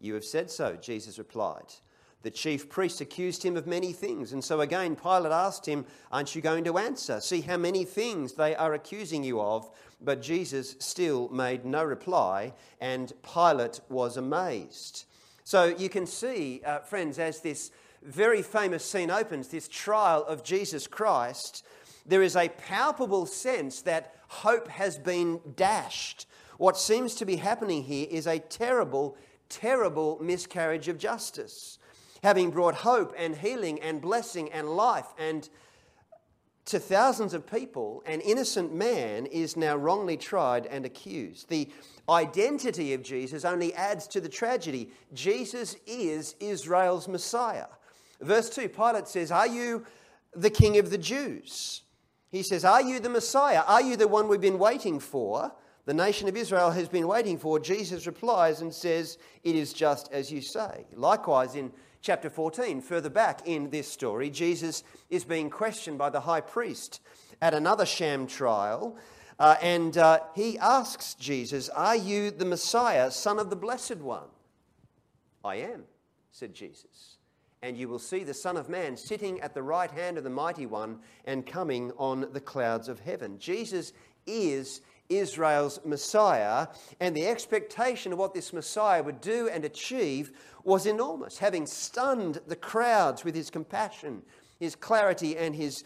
You 0.00 0.14
have 0.14 0.24
said 0.24 0.50
so, 0.50 0.76
Jesus 0.76 1.18
replied. 1.18 1.74
The 2.22 2.30
chief 2.30 2.68
priests 2.68 3.00
accused 3.00 3.42
him 3.42 3.56
of 3.56 3.66
many 3.66 3.92
things. 3.92 4.32
And 4.32 4.44
so 4.44 4.60
again, 4.60 4.94
Pilate 4.94 5.32
asked 5.32 5.66
him, 5.66 5.86
Aren't 6.12 6.34
you 6.34 6.42
going 6.42 6.64
to 6.64 6.78
answer? 6.78 7.20
See 7.20 7.40
how 7.40 7.56
many 7.56 7.84
things 7.84 8.34
they 8.34 8.54
are 8.54 8.74
accusing 8.74 9.24
you 9.24 9.40
of. 9.40 9.70
But 10.02 10.22
Jesus 10.22 10.76
still 10.78 11.28
made 11.28 11.64
no 11.64 11.84
reply, 11.84 12.54
and 12.80 13.12
Pilate 13.22 13.80
was 13.88 14.16
amazed. 14.16 15.04
So 15.44 15.64
you 15.66 15.88
can 15.88 16.06
see, 16.06 16.62
uh, 16.64 16.80
friends, 16.80 17.18
as 17.18 17.40
this 17.40 17.70
very 18.02 18.42
famous 18.42 18.84
scene 18.84 19.10
opens, 19.10 19.48
this 19.48 19.68
trial 19.68 20.24
of 20.24 20.44
Jesus 20.44 20.86
Christ, 20.86 21.64
there 22.06 22.22
is 22.22 22.36
a 22.36 22.48
palpable 22.48 23.26
sense 23.26 23.82
that 23.82 24.14
hope 24.28 24.68
has 24.68 24.98
been 24.98 25.40
dashed. 25.56 26.26
What 26.56 26.76
seems 26.76 27.14
to 27.16 27.24
be 27.24 27.36
happening 27.36 27.84
here 27.84 28.06
is 28.10 28.26
a 28.26 28.38
terrible, 28.38 29.16
terrible 29.48 30.18
miscarriage 30.20 30.88
of 30.88 30.98
justice 30.98 31.78
having 32.22 32.50
brought 32.50 32.74
hope 32.76 33.14
and 33.16 33.36
healing 33.36 33.80
and 33.80 34.00
blessing 34.00 34.50
and 34.52 34.68
life 34.68 35.06
and 35.18 35.48
to 36.70 36.78
thousands 36.78 37.34
of 37.34 37.46
people, 37.46 38.02
an 38.06 38.20
innocent 38.20 38.74
man 38.74 39.26
is 39.26 39.56
now 39.56 39.76
wrongly 39.76 40.16
tried 40.16 40.66
and 40.66 40.84
accused. 40.84 41.48
The 41.48 41.68
identity 42.08 42.94
of 42.94 43.02
Jesus 43.02 43.44
only 43.44 43.74
adds 43.74 44.06
to 44.08 44.20
the 44.20 44.28
tragedy. 44.28 44.90
Jesus 45.12 45.76
is 45.86 46.34
Israel's 46.40 47.08
Messiah. 47.08 47.66
Verse 48.20 48.50
2 48.50 48.68
Pilate 48.68 49.08
says, 49.08 49.30
Are 49.30 49.46
you 49.46 49.84
the 50.34 50.50
king 50.50 50.78
of 50.78 50.90
the 50.90 50.98
Jews? 50.98 51.82
He 52.30 52.42
says, 52.42 52.64
Are 52.64 52.82
you 52.82 53.00
the 53.00 53.08
Messiah? 53.08 53.62
Are 53.66 53.82
you 53.82 53.96
the 53.96 54.08
one 54.08 54.28
we've 54.28 54.40
been 54.40 54.58
waiting 54.58 55.00
for? 55.00 55.52
The 55.86 55.94
nation 55.94 56.28
of 56.28 56.36
Israel 56.36 56.70
has 56.70 56.88
been 56.88 57.08
waiting 57.08 57.38
for. 57.38 57.58
Jesus 57.58 58.06
replies 58.06 58.60
and 58.60 58.72
says, 58.72 59.18
It 59.42 59.56
is 59.56 59.72
just 59.72 60.12
as 60.12 60.30
you 60.30 60.40
say. 60.40 60.86
Likewise, 60.94 61.56
in 61.56 61.72
chapter 62.00 62.30
14. 62.30 62.80
Further 62.80 63.10
back 63.10 63.40
in 63.46 63.70
this 63.70 63.88
story, 63.88 64.30
Jesus 64.30 64.82
is 65.08 65.24
being 65.24 65.50
questioned 65.50 65.98
by 65.98 66.10
the 66.10 66.20
high 66.20 66.40
priest 66.40 67.00
at 67.40 67.54
another 67.54 67.86
sham 67.86 68.26
trial. 68.26 68.96
Uh, 69.38 69.56
and 69.62 69.96
uh, 69.96 70.20
he 70.34 70.58
asks 70.58 71.14
Jesus, 71.14 71.68
Are 71.70 71.96
you 71.96 72.30
the 72.30 72.44
Messiah, 72.44 73.10
Son 73.10 73.38
of 73.38 73.50
the 73.50 73.56
Blessed 73.56 73.96
One? 73.96 74.28
I 75.44 75.56
am, 75.56 75.84
said 76.30 76.54
Jesus. 76.54 77.16
And 77.62 77.76
you 77.76 77.88
will 77.88 77.98
see 77.98 78.24
the 78.24 78.34
Son 78.34 78.56
of 78.56 78.68
Man 78.68 78.96
sitting 78.96 79.40
at 79.40 79.54
the 79.54 79.62
right 79.62 79.90
hand 79.90 80.18
of 80.18 80.24
the 80.24 80.30
Mighty 80.30 80.66
One 80.66 80.98
and 81.26 81.46
coming 81.46 81.92
on 81.98 82.28
the 82.32 82.40
clouds 82.40 82.88
of 82.88 83.00
heaven. 83.00 83.38
Jesus 83.38 83.92
is 84.26 84.80
Israel's 85.10 85.80
Messiah, 85.84 86.68
and 87.00 87.14
the 87.14 87.26
expectation 87.26 88.12
of 88.12 88.18
what 88.18 88.32
this 88.32 88.52
Messiah 88.52 89.02
would 89.02 89.20
do 89.20 89.48
and 89.48 89.64
achieve 89.64 90.32
was 90.64 90.86
enormous. 90.86 91.38
Having 91.38 91.66
stunned 91.66 92.40
the 92.46 92.56
crowds 92.56 93.24
with 93.24 93.34
his 93.34 93.50
compassion, 93.50 94.22
his 94.58 94.74
clarity, 94.74 95.36
and 95.36 95.54
his 95.54 95.84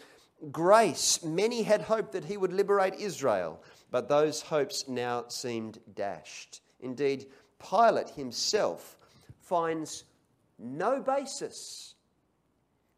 grace, 0.51 1.23
many 1.23 1.63
had 1.63 1.81
hoped 1.81 2.11
that 2.11 2.25
he 2.25 2.37
would 2.37 2.53
liberate 2.53 2.95
Israel, 2.95 3.61
but 3.91 4.07
those 4.07 4.41
hopes 4.41 4.87
now 4.87 5.25
seemed 5.27 5.79
dashed. 5.93 6.61
Indeed, 6.79 7.27
Pilate 7.59 8.09
himself 8.09 8.97
finds 9.41 10.03
no 10.59 11.01
basis 11.01 11.95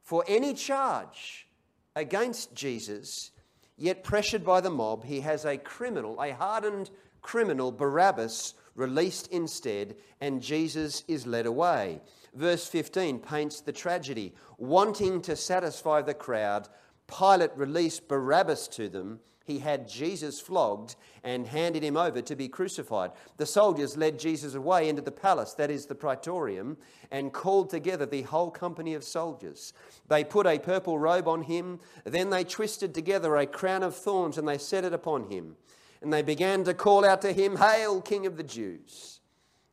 for 0.01 0.23
any 0.27 0.53
charge 0.53 1.47
against 1.95 2.53
Jesus 2.53 3.31
Yet, 3.77 4.03
pressured 4.03 4.43
by 4.43 4.61
the 4.61 4.71
mob, 4.71 5.05
he 5.05 5.21
has 5.21 5.45
a 5.45 5.57
criminal, 5.57 6.19
a 6.19 6.33
hardened 6.33 6.89
criminal, 7.21 7.71
Barabbas, 7.71 8.55
released 8.75 9.27
instead, 9.27 9.95
and 10.19 10.41
Jesus 10.41 11.03
is 11.07 11.27
led 11.27 11.45
away. 11.45 12.01
Verse 12.33 12.67
15 12.67 13.19
paints 13.19 13.61
the 13.61 13.71
tragedy. 13.71 14.33
Wanting 14.57 15.21
to 15.21 15.35
satisfy 15.35 16.01
the 16.01 16.13
crowd, 16.13 16.67
Pilate 17.07 17.55
released 17.55 18.07
Barabbas 18.07 18.67
to 18.69 18.89
them 18.89 19.19
he 19.47 19.59
had 19.59 19.87
Jesus 19.87 20.41
flogged 20.41 20.97
and 21.23 21.47
handed 21.47 21.81
him 21.81 21.95
over 21.95 22.21
to 22.21 22.35
be 22.35 22.49
crucified. 22.49 23.11
The 23.37 23.45
soldiers 23.45 23.95
led 23.95 24.19
Jesus 24.19 24.53
away 24.53 24.89
into 24.89 25.01
the 25.01 25.11
palace, 25.11 25.53
that 25.53 25.71
is 25.71 25.85
the 25.85 25.95
praetorium, 25.95 26.77
and 27.09 27.31
called 27.31 27.69
together 27.69 28.05
the 28.05 28.23
whole 28.23 28.51
company 28.51 28.93
of 28.93 29.05
soldiers. 29.05 29.71
They 30.09 30.25
put 30.25 30.45
a 30.45 30.59
purple 30.59 30.99
robe 30.99 31.29
on 31.29 31.43
him, 31.43 31.79
then 32.03 32.29
they 32.29 32.43
twisted 32.43 32.93
together 32.93 33.37
a 33.37 33.47
crown 33.47 33.83
of 33.83 33.95
thorns 33.95 34.37
and 34.37 34.45
they 34.45 34.57
set 34.57 34.83
it 34.83 34.93
upon 34.93 35.31
him. 35.31 35.55
And 36.01 36.11
they 36.11 36.21
began 36.21 36.65
to 36.65 36.73
call 36.73 37.05
out 37.05 37.21
to 37.21 37.31
him, 37.31 37.55
Hail, 37.55 38.01
King 38.01 38.25
of 38.25 38.35
the 38.35 38.43
Jews! 38.43 39.21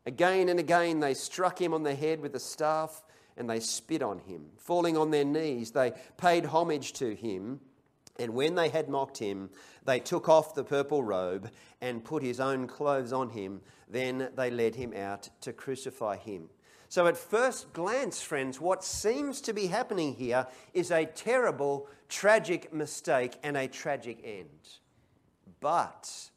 Again 0.06 0.48
and 0.48 0.60
again 0.60 1.00
they 1.00 1.14
struck 1.14 1.60
him 1.60 1.74
on 1.74 1.82
the 1.82 1.94
head 1.94 2.20
with 2.20 2.34
a 2.36 2.40
staff 2.40 3.02
and 3.36 3.50
they 3.50 3.58
spit 3.58 4.02
on 4.02 4.20
him. 4.20 4.46
Falling 4.56 4.96
on 4.96 5.10
their 5.10 5.24
knees, 5.24 5.72
they 5.72 5.92
paid 6.16 6.46
homage 6.46 6.92
to 6.94 7.14
him. 7.14 7.60
And 8.18 8.34
when 8.34 8.54
they 8.54 8.68
had 8.68 8.88
mocked 8.88 9.18
him, 9.18 9.50
they 9.84 9.98
took 9.98 10.28
off 10.28 10.54
the 10.54 10.64
purple 10.64 11.02
robe 11.02 11.50
and 11.80 12.04
put 12.04 12.22
his 12.22 12.38
own 12.38 12.66
clothes 12.66 13.12
on 13.12 13.30
him. 13.30 13.60
Then 13.88 14.30
they 14.36 14.50
led 14.50 14.76
him 14.76 14.94
out 14.94 15.28
to 15.40 15.52
crucify 15.52 16.16
him. 16.16 16.48
So, 16.88 17.08
at 17.08 17.16
first 17.16 17.72
glance, 17.72 18.22
friends, 18.22 18.60
what 18.60 18.84
seems 18.84 19.40
to 19.42 19.52
be 19.52 19.66
happening 19.66 20.14
here 20.14 20.46
is 20.74 20.92
a 20.92 21.06
terrible, 21.06 21.88
tragic 22.08 22.72
mistake 22.72 23.36
and 23.42 23.56
a 23.56 23.66
tragic 23.66 24.20
end. 24.22 24.78
But 25.58 26.30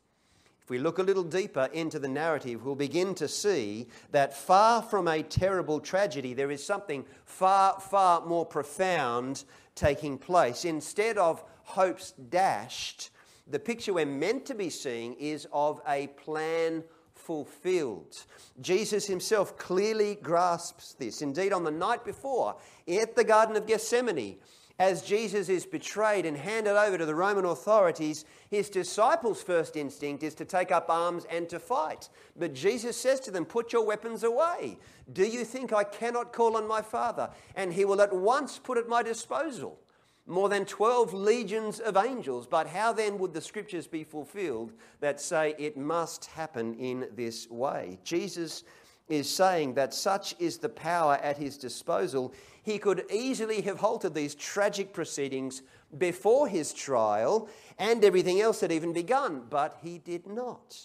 if 0.67 0.71
we 0.71 0.79
look 0.79 0.99
a 0.99 1.03
little 1.03 1.23
deeper 1.23 1.69
into 1.71 1.97
the 1.97 2.09
narrative, 2.09 2.65
we'll 2.65 2.75
begin 2.75 3.15
to 3.15 3.29
see 3.29 3.87
that 4.11 4.35
far 4.35 4.81
from 4.81 5.07
a 5.07 5.23
terrible 5.23 5.79
tragedy, 5.79 6.33
there 6.33 6.51
is 6.51 6.61
something 6.61 7.05
far, 7.23 7.79
far 7.79 8.25
more 8.25 8.45
profound 8.45 9.45
taking 9.75 10.17
place. 10.17 10.65
Instead 10.65 11.17
of 11.17 11.41
hopes 11.63 12.11
dashed, 12.11 13.11
the 13.49 13.57
picture 13.57 13.93
we're 13.93 14.05
meant 14.05 14.45
to 14.47 14.55
be 14.55 14.69
seeing 14.69 15.13
is 15.13 15.47
of 15.53 15.79
a 15.87 16.07
plan 16.07 16.83
fulfilled. 17.13 18.25
Jesus 18.59 19.07
himself 19.07 19.57
clearly 19.57 20.15
grasps 20.15 20.95
this. 20.99 21.21
Indeed, 21.21 21.53
on 21.53 21.63
the 21.63 21.71
night 21.71 22.03
before, 22.03 22.57
at 22.89 23.15
the 23.15 23.23
Garden 23.23 23.55
of 23.55 23.67
Gethsemane, 23.67 24.35
as 24.79 25.01
Jesus 25.01 25.49
is 25.49 25.65
betrayed 25.65 26.25
and 26.25 26.37
handed 26.37 26.77
over 26.77 26.97
to 26.97 27.05
the 27.05 27.15
Roman 27.15 27.45
authorities, 27.45 28.25
his 28.49 28.69
disciples' 28.69 29.41
first 29.41 29.75
instinct 29.75 30.21
is 30.21 30.35
to 30.35 30.45
take 30.45 30.71
up 30.71 30.89
arms 30.89 31.25
and 31.31 31.49
to 31.49 31.59
fight. 31.59 32.09
But 32.35 32.53
Jesus 32.53 32.95
says 32.95 33.19
to 33.21 33.31
them, 33.31 33.45
Put 33.45 33.73
your 33.73 33.85
weapons 33.85 34.23
away. 34.23 34.77
Do 35.11 35.25
you 35.25 35.43
think 35.43 35.73
I 35.73 35.83
cannot 35.83 36.31
call 36.31 36.55
on 36.55 36.67
my 36.67 36.81
Father? 36.81 37.29
And 37.55 37.73
he 37.73 37.85
will 37.85 38.01
at 38.01 38.15
once 38.15 38.59
put 38.59 38.77
at 38.77 38.87
my 38.87 39.01
disposal 39.01 39.79
more 40.27 40.49
than 40.49 40.65
12 40.65 41.13
legions 41.13 41.79
of 41.79 41.97
angels. 41.97 42.45
But 42.45 42.67
how 42.67 42.93
then 42.93 43.17
would 43.17 43.33
the 43.33 43.41
scriptures 43.41 43.87
be 43.87 44.03
fulfilled 44.03 44.73
that 44.99 45.19
say 45.19 45.55
it 45.57 45.77
must 45.77 46.25
happen 46.25 46.75
in 46.75 47.07
this 47.15 47.49
way? 47.49 47.97
Jesus 48.03 48.63
is 49.07 49.29
saying 49.29 49.73
that 49.75 49.93
such 49.93 50.35
is 50.37 50.57
the 50.57 50.69
power 50.69 51.15
at 51.23 51.37
his 51.37 51.57
disposal. 51.57 52.33
He 52.67 52.79
could 52.79 53.05
easily 53.09 53.61
have 53.61 53.79
halted 53.79 54.13
these 54.13 54.35
tragic 54.35 54.91
proceedings 54.91 55.61
before 55.97 56.49
his 56.49 56.73
trial 56.73 57.47
and 57.79 58.03
everything 58.03 58.41
else 58.41 58.59
had 58.59 58.73
even 58.73 58.91
begun, 58.91 59.43
but 59.49 59.77
he 59.81 59.99
did 59.99 60.27
not. 60.27 60.77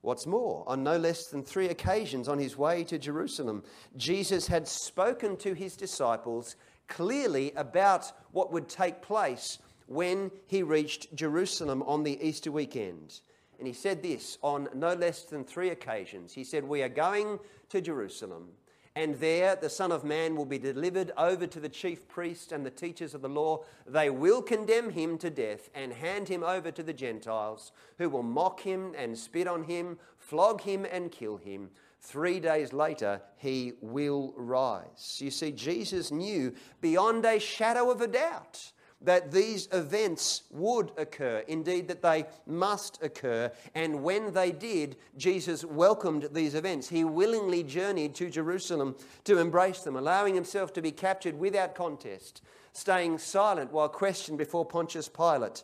What's 0.00 0.24
more, 0.24 0.64
on 0.66 0.82
no 0.82 0.96
less 0.96 1.26
than 1.26 1.42
three 1.42 1.68
occasions 1.68 2.28
on 2.28 2.38
his 2.38 2.56
way 2.56 2.82
to 2.84 2.98
Jerusalem, 2.98 3.62
Jesus 3.98 4.46
had 4.46 4.66
spoken 4.66 5.36
to 5.36 5.52
his 5.52 5.76
disciples 5.76 6.56
clearly 6.88 7.52
about 7.54 8.10
what 8.32 8.50
would 8.54 8.70
take 8.70 9.02
place 9.02 9.58
when 9.86 10.30
he 10.46 10.62
reached 10.62 11.14
Jerusalem 11.14 11.82
on 11.82 12.04
the 12.04 12.18
Easter 12.26 12.50
weekend. 12.50 13.20
And 13.58 13.66
he 13.66 13.74
said 13.74 14.02
this 14.02 14.38
on 14.40 14.70
no 14.74 14.94
less 14.94 15.24
than 15.24 15.44
three 15.44 15.68
occasions. 15.68 16.32
He 16.32 16.44
said, 16.44 16.64
We 16.64 16.80
are 16.80 16.88
going 16.88 17.38
to 17.68 17.82
Jerusalem, 17.82 18.52
and 18.96 19.14
there 19.16 19.54
the 19.54 19.68
Son 19.68 19.92
of 19.92 20.04
Man 20.04 20.34
will 20.34 20.46
be 20.46 20.58
delivered 20.58 21.12
over 21.18 21.46
to 21.46 21.60
the 21.60 21.68
chief 21.68 22.08
priests 22.08 22.50
and 22.50 22.64
the 22.64 22.70
teachers 22.70 23.14
of 23.14 23.20
the 23.20 23.28
law. 23.28 23.62
They 23.86 24.08
will 24.08 24.40
condemn 24.40 24.90
him 24.90 25.18
to 25.18 25.28
death 25.28 25.68
and 25.74 25.92
hand 25.92 26.28
him 26.28 26.42
over 26.42 26.70
to 26.70 26.82
the 26.82 26.94
Gentiles, 26.94 27.72
who 27.98 28.08
will 28.08 28.22
mock 28.22 28.60
him 28.60 28.94
and 28.96 29.16
spit 29.16 29.46
on 29.46 29.64
him, 29.64 29.98
flog 30.18 30.62
him 30.62 30.86
and 30.90 31.12
kill 31.12 31.36
him. 31.36 31.68
Three 32.00 32.40
days 32.40 32.72
later, 32.72 33.20
he 33.36 33.74
will 33.82 34.32
rise. 34.34 35.18
You 35.20 35.30
see, 35.30 35.52
Jesus 35.52 36.10
knew 36.10 36.54
beyond 36.80 37.26
a 37.26 37.38
shadow 37.38 37.90
of 37.90 38.00
a 38.00 38.06
doubt 38.06 38.72
that 39.02 39.30
these 39.30 39.68
events 39.72 40.44
would 40.50 40.90
occur, 40.96 41.44
indeed, 41.48 41.88
that 41.88 42.02
they 42.02 42.24
must 42.46 43.02
occur. 43.02 43.52
And 43.74 44.02
when 44.02 44.32
they 44.32 44.52
did, 44.52 44.96
Jesus 45.16 45.64
welcomed 45.64 46.28
these 46.32 46.54
events. 46.54 46.88
He 46.88 47.04
willingly 47.04 47.62
journeyed 47.62 48.14
to 48.16 48.30
Jerusalem 48.30 48.96
to 49.24 49.38
embrace 49.38 49.80
them, 49.80 49.96
allowing 49.96 50.34
himself 50.34 50.72
to 50.74 50.82
be 50.82 50.92
captured 50.92 51.38
without 51.38 51.74
contest, 51.74 52.40
staying 52.72 53.18
silent 53.18 53.70
while 53.70 53.88
questioned 53.88 54.38
before 54.38 54.64
Pontius 54.64 55.08
Pilate. 55.08 55.62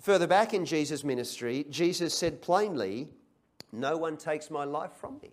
Further 0.00 0.26
back 0.26 0.54
in 0.54 0.64
Jesus' 0.64 1.02
ministry, 1.02 1.66
Jesus 1.70 2.14
said 2.14 2.40
plainly, 2.40 3.08
No 3.72 3.96
one 3.96 4.16
takes 4.16 4.50
my 4.50 4.64
life 4.64 4.92
from 4.92 5.18
me. 5.22 5.32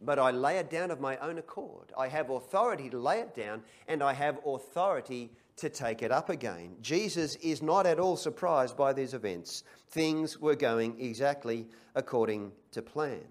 but 0.00 0.18
I 0.18 0.30
lay 0.30 0.58
it 0.58 0.70
down 0.70 0.90
of 0.90 1.00
my 1.00 1.16
own 1.18 1.38
accord. 1.38 1.92
I 1.96 2.08
have 2.08 2.28
authority 2.30 2.90
to 2.90 2.98
lay 2.98 3.20
it 3.20 3.34
down, 3.34 3.62
and 3.88 4.02
I 4.02 4.12
have 4.12 4.38
authority 4.44 5.30
to 5.56 5.68
take 5.68 6.02
it 6.02 6.12
up 6.12 6.28
again. 6.28 6.76
Jesus 6.80 7.36
is 7.36 7.62
not 7.62 7.86
at 7.86 7.98
all 7.98 8.16
surprised 8.16 8.76
by 8.76 8.92
these 8.92 9.14
events. 9.14 9.64
Things 9.88 10.38
were 10.38 10.56
going 10.56 11.00
exactly 11.00 11.66
according 11.94 12.52
to 12.72 12.82
plan. 12.82 13.24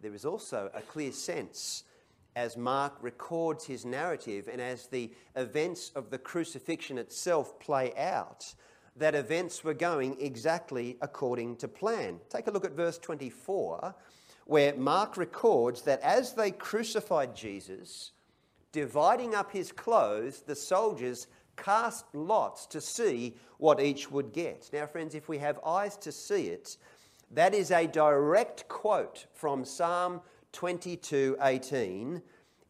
There 0.00 0.14
is 0.14 0.24
also 0.24 0.70
a 0.72 0.80
clear 0.80 1.12
sense 1.12 1.84
as 2.36 2.56
Mark 2.56 2.94
records 3.02 3.66
his 3.66 3.84
narrative 3.84 4.48
and 4.50 4.60
as 4.60 4.86
the 4.86 5.10
events 5.36 5.90
of 5.94 6.10
the 6.10 6.18
crucifixion 6.18 6.96
itself 6.96 7.58
play 7.60 7.92
out, 7.96 8.54
that 8.96 9.14
events 9.14 9.62
were 9.64 9.74
going 9.74 10.16
exactly 10.20 10.96
according 11.02 11.56
to 11.56 11.68
plan. 11.68 12.20
Take 12.28 12.46
a 12.46 12.50
look 12.50 12.64
at 12.64 12.72
verse 12.72 12.98
24, 12.98 13.94
where 14.46 14.74
Mark 14.76 15.16
records 15.16 15.82
that 15.82 16.00
as 16.00 16.34
they 16.34 16.50
crucified 16.50 17.34
Jesus, 17.34 18.12
dividing 18.72 19.34
up 19.34 19.52
his 19.52 19.72
clothes, 19.72 20.42
the 20.42 20.54
soldiers 20.54 21.26
cast 21.56 22.06
lots 22.14 22.66
to 22.66 22.80
see 22.80 23.36
what 23.58 23.80
each 23.80 24.10
would 24.10 24.32
get. 24.32 24.70
Now, 24.72 24.86
friends, 24.86 25.14
if 25.14 25.28
we 25.28 25.38
have 25.38 25.60
eyes 25.64 25.96
to 25.98 26.12
see 26.12 26.46
it, 26.46 26.76
that 27.30 27.54
is 27.54 27.70
a 27.70 27.86
direct 27.86 28.68
quote 28.68 29.26
from 29.34 29.64
Psalm 29.64 30.22
22:18 30.52 32.22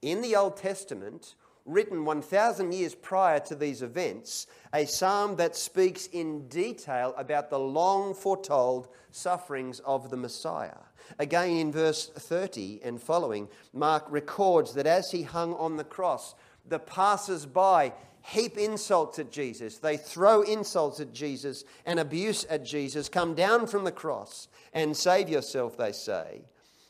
in 0.02 0.20
the 0.22 0.36
Old 0.36 0.56
Testament, 0.56 1.34
written 1.64 2.04
1,000 2.04 2.72
years 2.72 2.94
prior 2.94 3.38
to 3.40 3.54
these 3.54 3.82
events, 3.82 4.46
a 4.72 4.86
psalm 4.86 5.36
that 5.36 5.54
speaks 5.54 6.06
in 6.08 6.48
detail 6.48 7.14
about 7.16 7.50
the 7.50 7.58
long 7.58 8.14
foretold 8.14 8.88
sufferings 9.10 9.80
of 9.80 10.10
the 10.10 10.16
Messiah. 10.16 10.89
Again, 11.18 11.50
in 11.50 11.72
verse 11.72 12.08
30 12.08 12.80
and 12.82 13.00
following, 13.00 13.48
Mark 13.72 14.04
records 14.08 14.74
that 14.74 14.86
as 14.86 15.10
he 15.10 15.22
hung 15.22 15.54
on 15.54 15.76
the 15.76 15.84
cross, 15.84 16.34
the 16.66 16.78
passers 16.78 17.46
by 17.46 17.92
heap 18.22 18.56
insults 18.58 19.18
at 19.18 19.30
Jesus. 19.30 19.78
They 19.78 19.96
throw 19.96 20.42
insults 20.42 21.00
at 21.00 21.12
Jesus 21.12 21.64
and 21.86 21.98
abuse 21.98 22.44
at 22.44 22.64
Jesus. 22.64 23.08
Come 23.08 23.34
down 23.34 23.66
from 23.66 23.84
the 23.84 23.92
cross 23.92 24.48
and 24.72 24.96
save 24.96 25.28
yourself, 25.28 25.76
they 25.76 25.92
say. 25.92 26.42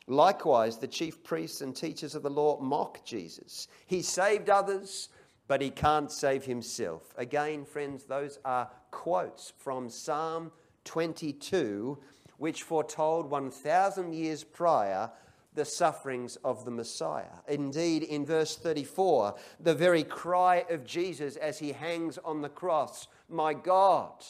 Likewise, 0.07 0.79
the 0.79 0.89
chief 0.89 1.23
priests 1.23 1.61
and 1.61 1.75
teachers 1.75 2.15
of 2.15 2.23
the 2.23 2.31
law 2.31 2.59
mock 2.61 3.05
Jesus. 3.05 3.69
He 3.87 4.03
saved 4.03 4.50
others, 4.50 5.09
but 5.47 5.62
he 5.62 5.71
can't 5.71 6.11
save 6.11 6.45
himself. 6.45 7.15
Again, 7.17 7.65
friends, 7.65 8.05
those 8.05 8.39
are 8.45 8.69
quotes 8.91 9.53
from 9.57 9.89
Psalm 9.89 10.50
22, 10.85 11.99
which 12.40 12.62
foretold 12.62 13.28
1,000 13.28 14.14
years 14.14 14.44
prior 14.44 15.11
the 15.52 15.64
sufferings 15.66 16.37
of 16.37 16.64
the 16.64 16.70
Messiah. 16.70 17.37
Indeed, 17.47 18.02
in 18.02 18.25
verse 18.25 18.56
34, 18.56 19.35
the 19.61 19.75
very 19.75 20.02
cry 20.02 20.64
of 20.70 20.87
Jesus 20.87 21.37
as 21.37 21.59
he 21.59 21.73
hangs 21.73 22.16
on 22.25 22.40
the 22.40 22.49
cross 22.49 23.09
My 23.28 23.52
God, 23.52 24.25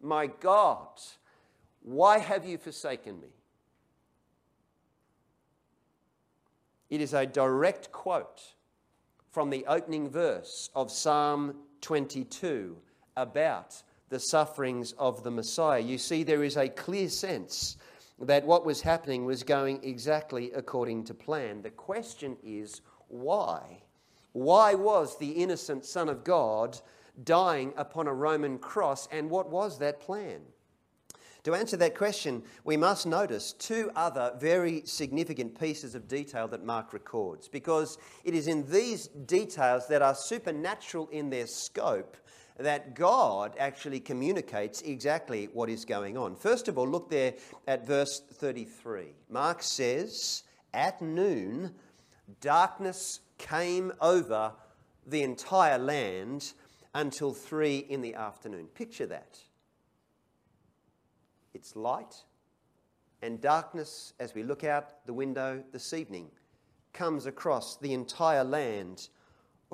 my 0.00 0.28
God, 0.28 0.88
why 1.82 2.20
have 2.20 2.46
you 2.46 2.56
forsaken 2.56 3.20
me? 3.20 3.34
It 6.88 7.02
is 7.02 7.12
a 7.12 7.26
direct 7.26 7.92
quote 7.92 8.54
from 9.30 9.50
the 9.50 9.66
opening 9.66 10.08
verse 10.08 10.70
of 10.74 10.90
Psalm 10.90 11.56
22 11.82 12.78
about 13.14 13.82
the 14.12 14.20
sufferings 14.20 14.92
of 14.98 15.24
the 15.24 15.30
Messiah. 15.30 15.80
You 15.80 15.96
see, 15.96 16.22
there 16.22 16.44
is 16.44 16.58
a 16.58 16.68
clear 16.68 17.08
sense 17.08 17.78
that 18.20 18.44
what 18.44 18.66
was 18.66 18.82
happening 18.82 19.24
was 19.24 19.42
going 19.42 19.82
exactly 19.82 20.52
according 20.52 21.04
to 21.04 21.14
plan. 21.14 21.62
The 21.62 21.70
question 21.70 22.36
is 22.44 22.82
why? 23.08 23.82
Why 24.32 24.74
was 24.74 25.18
the 25.18 25.30
innocent 25.30 25.86
Son 25.86 26.10
of 26.10 26.24
God 26.24 26.78
dying 27.24 27.72
upon 27.78 28.06
a 28.06 28.12
Roman 28.12 28.58
cross, 28.58 29.08
and 29.10 29.30
what 29.30 29.50
was 29.50 29.78
that 29.78 30.00
plan? 30.00 30.42
To 31.44 31.54
answer 31.54 31.78
that 31.78 31.96
question, 31.96 32.42
we 32.64 32.76
must 32.76 33.06
notice 33.06 33.54
two 33.54 33.90
other 33.96 34.34
very 34.38 34.82
significant 34.84 35.58
pieces 35.58 35.94
of 35.94 36.06
detail 36.06 36.46
that 36.48 36.64
Mark 36.64 36.92
records, 36.92 37.48
because 37.48 37.96
it 38.24 38.34
is 38.34 38.46
in 38.46 38.70
these 38.70 39.08
details 39.08 39.88
that 39.88 40.02
are 40.02 40.14
supernatural 40.14 41.08
in 41.08 41.30
their 41.30 41.46
scope 41.46 42.16
that 42.62 42.94
God 42.94 43.54
actually 43.58 44.00
communicates 44.00 44.82
exactly 44.82 45.48
what 45.52 45.68
is 45.68 45.84
going 45.84 46.16
on. 46.16 46.34
First 46.34 46.68
of 46.68 46.78
all, 46.78 46.88
look 46.88 47.10
there 47.10 47.34
at 47.66 47.86
verse 47.86 48.20
33. 48.20 49.14
Mark 49.28 49.62
says, 49.62 50.44
At 50.72 51.02
noon, 51.02 51.74
darkness 52.40 53.20
came 53.38 53.92
over 54.00 54.52
the 55.06 55.22
entire 55.22 55.78
land 55.78 56.52
until 56.94 57.32
three 57.32 57.78
in 57.78 58.02
the 58.02 58.14
afternoon. 58.14 58.66
Picture 58.66 59.06
that 59.06 59.38
its 61.54 61.76
light 61.76 62.24
and 63.22 63.40
darkness 63.40 64.14
as 64.18 64.34
we 64.34 64.42
look 64.42 64.64
out 64.64 65.06
the 65.06 65.12
window 65.12 65.62
this 65.72 65.92
evening 65.92 66.30
comes 66.92 67.26
across 67.26 67.76
the 67.76 67.92
entire 67.92 68.44
land 68.44 69.08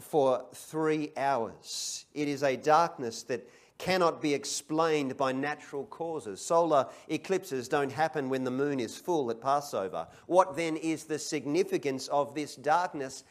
for 0.00 0.44
three 0.54 1.12
hours. 1.16 2.06
It 2.14 2.28
is 2.28 2.42
a 2.42 2.56
darkness 2.56 3.22
that 3.24 3.48
cannot 3.78 4.20
be 4.20 4.34
explained 4.34 5.16
by 5.16 5.32
natural 5.32 5.84
causes. 5.86 6.40
Solar 6.40 6.86
eclipses 7.08 7.68
don't 7.68 7.92
happen 7.92 8.28
when 8.28 8.44
the 8.44 8.50
moon 8.50 8.80
is 8.80 8.96
full 8.96 9.30
at 9.30 9.40
Passover. 9.40 10.06
What 10.26 10.56
then 10.56 10.76
is 10.76 11.04
the 11.04 11.18
significance 11.18 12.08
of 12.08 12.34
this 12.34 12.56
darkness 12.56 13.24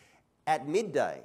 at 0.45 0.67
midday? 0.67 1.21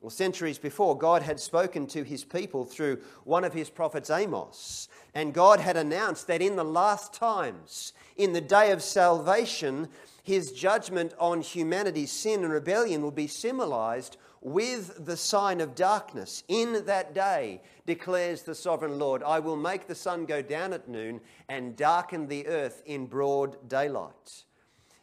Well, 0.00 0.10
centuries 0.10 0.58
before, 0.58 0.96
God 0.96 1.22
had 1.22 1.40
spoken 1.40 1.86
to 1.88 2.04
his 2.04 2.24
people 2.24 2.64
through 2.64 3.00
one 3.24 3.44
of 3.44 3.52
his 3.52 3.68
prophets, 3.68 4.10
Amos, 4.10 4.88
and 5.12 5.34
God 5.34 5.58
had 5.58 5.76
announced 5.76 6.28
that 6.28 6.40
in 6.40 6.54
the 6.54 6.64
last 6.64 7.12
times, 7.12 7.92
in 8.16 8.32
the 8.32 8.40
day 8.40 8.70
of 8.70 8.80
salvation, 8.80 9.88
his 10.28 10.52
judgment 10.52 11.14
on 11.18 11.40
humanity's 11.40 12.12
sin 12.12 12.44
and 12.44 12.52
rebellion 12.52 13.00
will 13.00 13.10
be 13.10 13.26
symbolized 13.26 14.18
with 14.42 15.06
the 15.06 15.16
sign 15.16 15.58
of 15.58 15.74
darkness. 15.74 16.44
In 16.48 16.84
that 16.84 17.14
day, 17.14 17.62
declares 17.86 18.42
the 18.42 18.54
sovereign 18.54 18.98
Lord, 18.98 19.22
I 19.22 19.38
will 19.38 19.56
make 19.56 19.86
the 19.86 19.94
sun 19.94 20.26
go 20.26 20.42
down 20.42 20.74
at 20.74 20.86
noon 20.86 21.22
and 21.48 21.74
darken 21.76 22.28
the 22.28 22.46
earth 22.46 22.82
in 22.84 23.06
broad 23.06 23.70
daylight. 23.70 24.44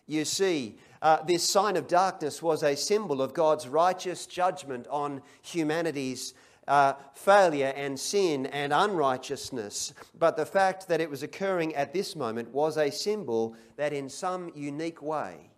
You 0.06 0.26
see, 0.26 0.78
uh, 1.02 1.24
this 1.24 1.44
sign 1.44 1.76
of 1.76 1.88
darkness 1.88 2.44
was 2.44 2.62
a 2.62 2.76
symbol 2.76 3.20
of 3.20 3.34
God's 3.34 3.68
righteous 3.68 4.28
judgment 4.28 4.86
on 4.92 5.24
humanity's 5.42 6.36
uh, 6.68 6.94
failure 7.14 7.74
and 7.76 8.00
sin 8.00 8.46
and 8.48 8.74
unrighteousness. 8.74 9.94
But 10.18 10.38
the 10.38 10.46
fact 10.46 10.88
that 10.88 11.02
it 11.02 11.10
was 11.10 11.24
occurring 11.24 11.76
at 11.76 11.94
this 11.94 12.16
moment 12.16 12.50
was 12.50 12.78
a 12.78 12.92
symbol 12.92 13.56
that, 13.78 13.94
in 13.94 14.10
some 14.10 14.52
unique 14.56 15.02
way, 15.02 15.52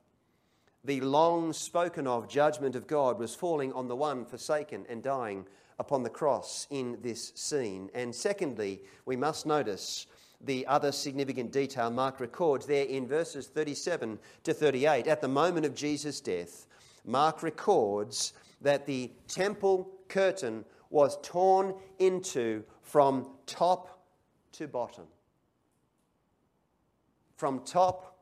the 0.83 1.01
long 1.01 1.53
spoken 1.53 2.07
of 2.07 2.29
judgment 2.29 2.75
of 2.75 2.87
God 2.87 3.19
was 3.19 3.35
falling 3.35 3.73
on 3.73 3.87
the 3.87 3.95
one 3.95 4.25
forsaken 4.25 4.85
and 4.89 5.03
dying 5.03 5.45
upon 5.79 6.03
the 6.03 6.09
cross 6.09 6.67
in 6.69 6.97
this 7.01 7.33
scene. 7.35 7.89
And 7.93 8.13
secondly, 8.13 8.81
we 9.05 9.15
must 9.15 9.45
notice 9.45 10.07
the 10.41 10.65
other 10.67 10.91
significant 10.91 11.51
detail 11.51 11.89
Mark 11.89 12.19
records 12.19 12.65
there 12.65 12.85
in 12.85 13.07
verses 13.07 13.47
37 13.47 14.19
to 14.43 14.53
38. 14.53 15.07
At 15.07 15.21
the 15.21 15.27
moment 15.27 15.65
of 15.65 15.75
Jesus' 15.75 16.21
death, 16.21 16.67
Mark 17.05 17.43
records 17.43 18.33
that 18.61 18.85
the 18.85 19.11
temple 19.27 19.89
curtain 20.07 20.63
was 20.89 21.17
torn 21.21 21.73
into 21.99 22.63
from 22.81 23.29
top 23.45 24.05
to 24.53 24.67
bottom. 24.67 25.05
From 27.35 27.59
top 27.65 28.17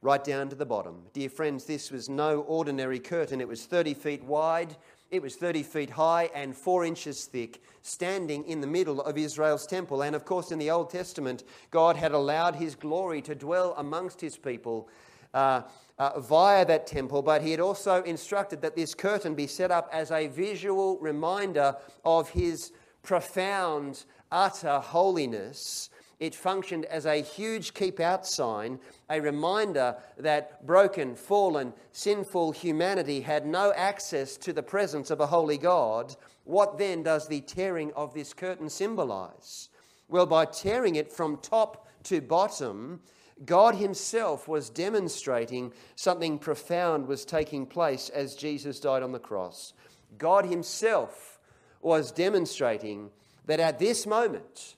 right 0.00 0.22
down 0.22 0.48
to 0.48 0.56
the 0.56 0.66
bottom. 0.66 1.02
Dear 1.12 1.28
friends, 1.28 1.64
this 1.64 1.90
was 1.90 2.08
no 2.08 2.40
ordinary 2.42 2.98
curtain. 2.98 3.40
It 3.40 3.48
was 3.48 3.66
30 3.66 3.94
feet 3.94 4.24
wide 4.24 4.76
it 5.12 5.20
was 5.20 5.36
30 5.36 5.62
feet 5.62 5.90
high 5.90 6.30
and 6.34 6.56
4 6.56 6.86
inches 6.86 7.26
thick, 7.26 7.62
standing 7.82 8.46
in 8.46 8.62
the 8.62 8.66
middle 8.66 9.02
of 9.02 9.18
Israel's 9.18 9.66
temple. 9.66 10.00
And 10.00 10.16
of 10.16 10.24
course, 10.24 10.50
in 10.50 10.58
the 10.58 10.70
Old 10.70 10.88
Testament, 10.88 11.44
God 11.70 11.96
had 11.96 12.12
allowed 12.12 12.54
his 12.54 12.74
glory 12.74 13.20
to 13.22 13.34
dwell 13.34 13.74
amongst 13.76 14.22
his 14.22 14.38
people. 14.38 14.88
Uh, 15.34 15.62
uh, 15.98 16.18
via 16.20 16.64
that 16.64 16.86
temple, 16.86 17.22
but 17.22 17.42
he 17.42 17.50
had 17.52 17.60
also 17.60 18.02
instructed 18.02 18.60
that 18.60 18.74
this 18.74 18.94
curtain 18.94 19.34
be 19.34 19.46
set 19.46 19.70
up 19.70 19.88
as 19.92 20.10
a 20.10 20.26
visual 20.26 20.98
reminder 20.98 21.76
of 22.04 22.28
his 22.30 22.72
profound, 23.02 24.04
utter 24.30 24.80
holiness 24.80 25.90
it 26.22 26.36
functioned 26.36 26.84
as 26.84 27.04
a 27.04 27.20
huge 27.20 27.74
keep 27.74 27.98
out 27.98 28.24
sign, 28.24 28.78
a 29.10 29.20
reminder 29.20 29.96
that 30.16 30.64
broken, 30.64 31.16
fallen, 31.16 31.72
sinful 31.90 32.52
humanity 32.52 33.20
had 33.20 33.44
no 33.44 33.72
access 33.72 34.36
to 34.36 34.52
the 34.52 34.62
presence 34.62 35.10
of 35.10 35.18
a 35.18 35.26
holy 35.26 35.58
God. 35.58 36.14
What 36.44 36.78
then 36.78 37.02
does 37.02 37.26
the 37.26 37.40
tearing 37.40 37.92
of 37.94 38.14
this 38.14 38.32
curtain 38.34 38.70
symbolize? 38.70 39.68
Well, 40.08 40.26
by 40.26 40.44
tearing 40.44 40.94
it 40.94 41.12
from 41.12 41.38
top 41.38 41.88
to 42.04 42.20
bottom, 42.20 43.00
God 43.44 43.74
Himself 43.74 44.46
was 44.46 44.70
demonstrating 44.70 45.72
something 45.96 46.38
profound 46.38 47.06
was 47.06 47.24
taking 47.24 47.66
place 47.66 48.08
as 48.08 48.34
Jesus 48.34 48.80
died 48.80 49.02
on 49.02 49.12
the 49.12 49.18
cross. 49.18 49.72
God 50.18 50.46
Himself 50.46 51.40
was 51.80 52.12
demonstrating 52.12 53.10
that 53.46 53.60
at 53.60 53.78
this 53.78 54.06
moment, 54.06 54.76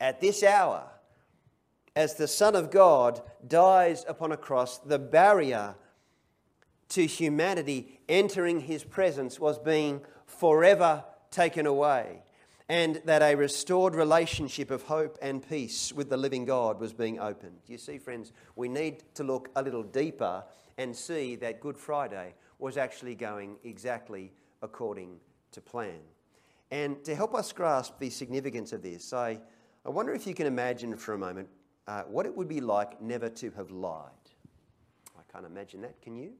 at 0.00 0.20
this 0.20 0.42
hour, 0.42 0.84
as 1.94 2.14
the 2.14 2.28
Son 2.28 2.56
of 2.56 2.70
God 2.70 3.20
dies 3.46 4.04
upon 4.08 4.32
a 4.32 4.36
cross, 4.36 4.78
the 4.78 4.98
barrier 4.98 5.74
to 6.88 7.06
humanity 7.06 8.00
entering 8.08 8.60
his 8.60 8.84
presence 8.84 9.38
was 9.38 9.58
being 9.58 10.00
forever 10.26 11.04
taken 11.30 11.66
away, 11.66 12.22
and 12.72 13.02
that 13.04 13.20
a 13.20 13.34
restored 13.34 13.94
relationship 13.94 14.70
of 14.70 14.82
hope 14.84 15.18
and 15.20 15.46
peace 15.46 15.92
with 15.92 16.08
the 16.08 16.16
living 16.16 16.46
God 16.46 16.80
was 16.80 16.94
being 16.94 17.20
opened. 17.20 17.58
You 17.66 17.76
see, 17.76 17.98
friends, 17.98 18.32
we 18.56 18.66
need 18.66 19.04
to 19.16 19.24
look 19.24 19.50
a 19.56 19.62
little 19.62 19.82
deeper 19.82 20.42
and 20.78 20.96
see 20.96 21.36
that 21.36 21.60
Good 21.60 21.76
Friday 21.76 22.32
was 22.58 22.78
actually 22.78 23.14
going 23.14 23.56
exactly 23.62 24.32
according 24.62 25.18
to 25.50 25.60
plan. 25.60 26.00
And 26.70 27.04
to 27.04 27.14
help 27.14 27.34
us 27.34 27.52
grasp 27.52 27.98
the 27.98 28.08
significance 28.08 28.72
of 28.72 28.80
this, 28.80 29.12
I, 29.12 29.38
I 29.84 29.90
wonder 29.90 30.14
if 30.14 30.26
you 30.26 30.32
can 30.32 30.46
imagine 30.46 30.96
for 30.96 31.12
a 31.12 31.18
moment 31.18 31.50
uh, 31.86 32.04
what 32.04 32.24
it 32.24 32.34
would 32.34 32.48
be 32.48 32.62
like 32.62 33.02
never 33.02 33.28
to 33.28 33.50
have 33.50 33.70
lied. 33.70 34.08
I 35.18 35.30
can't 35.30 35.44
imagine 35.44 35.82
that, 35.82 36.00
can 36.00 36.16
you? 36.16 36.32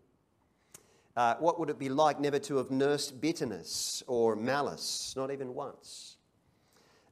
Uh, 1.15 1.35
what 1.41 1.61
would 1.61 1.69
it 1.69 1.79
be 1.79 1.91
like 1.91 2.19
never 2.19 2.39
to 2.39 2.57
have 2.57 2.71
nursed 2.71 3.21
bitterness 3.21 4.03
or 4.07 4.35
malice, 4.35 5.13
not 5.15 5.31
even 5.31 5.55
once? 5.55 6.17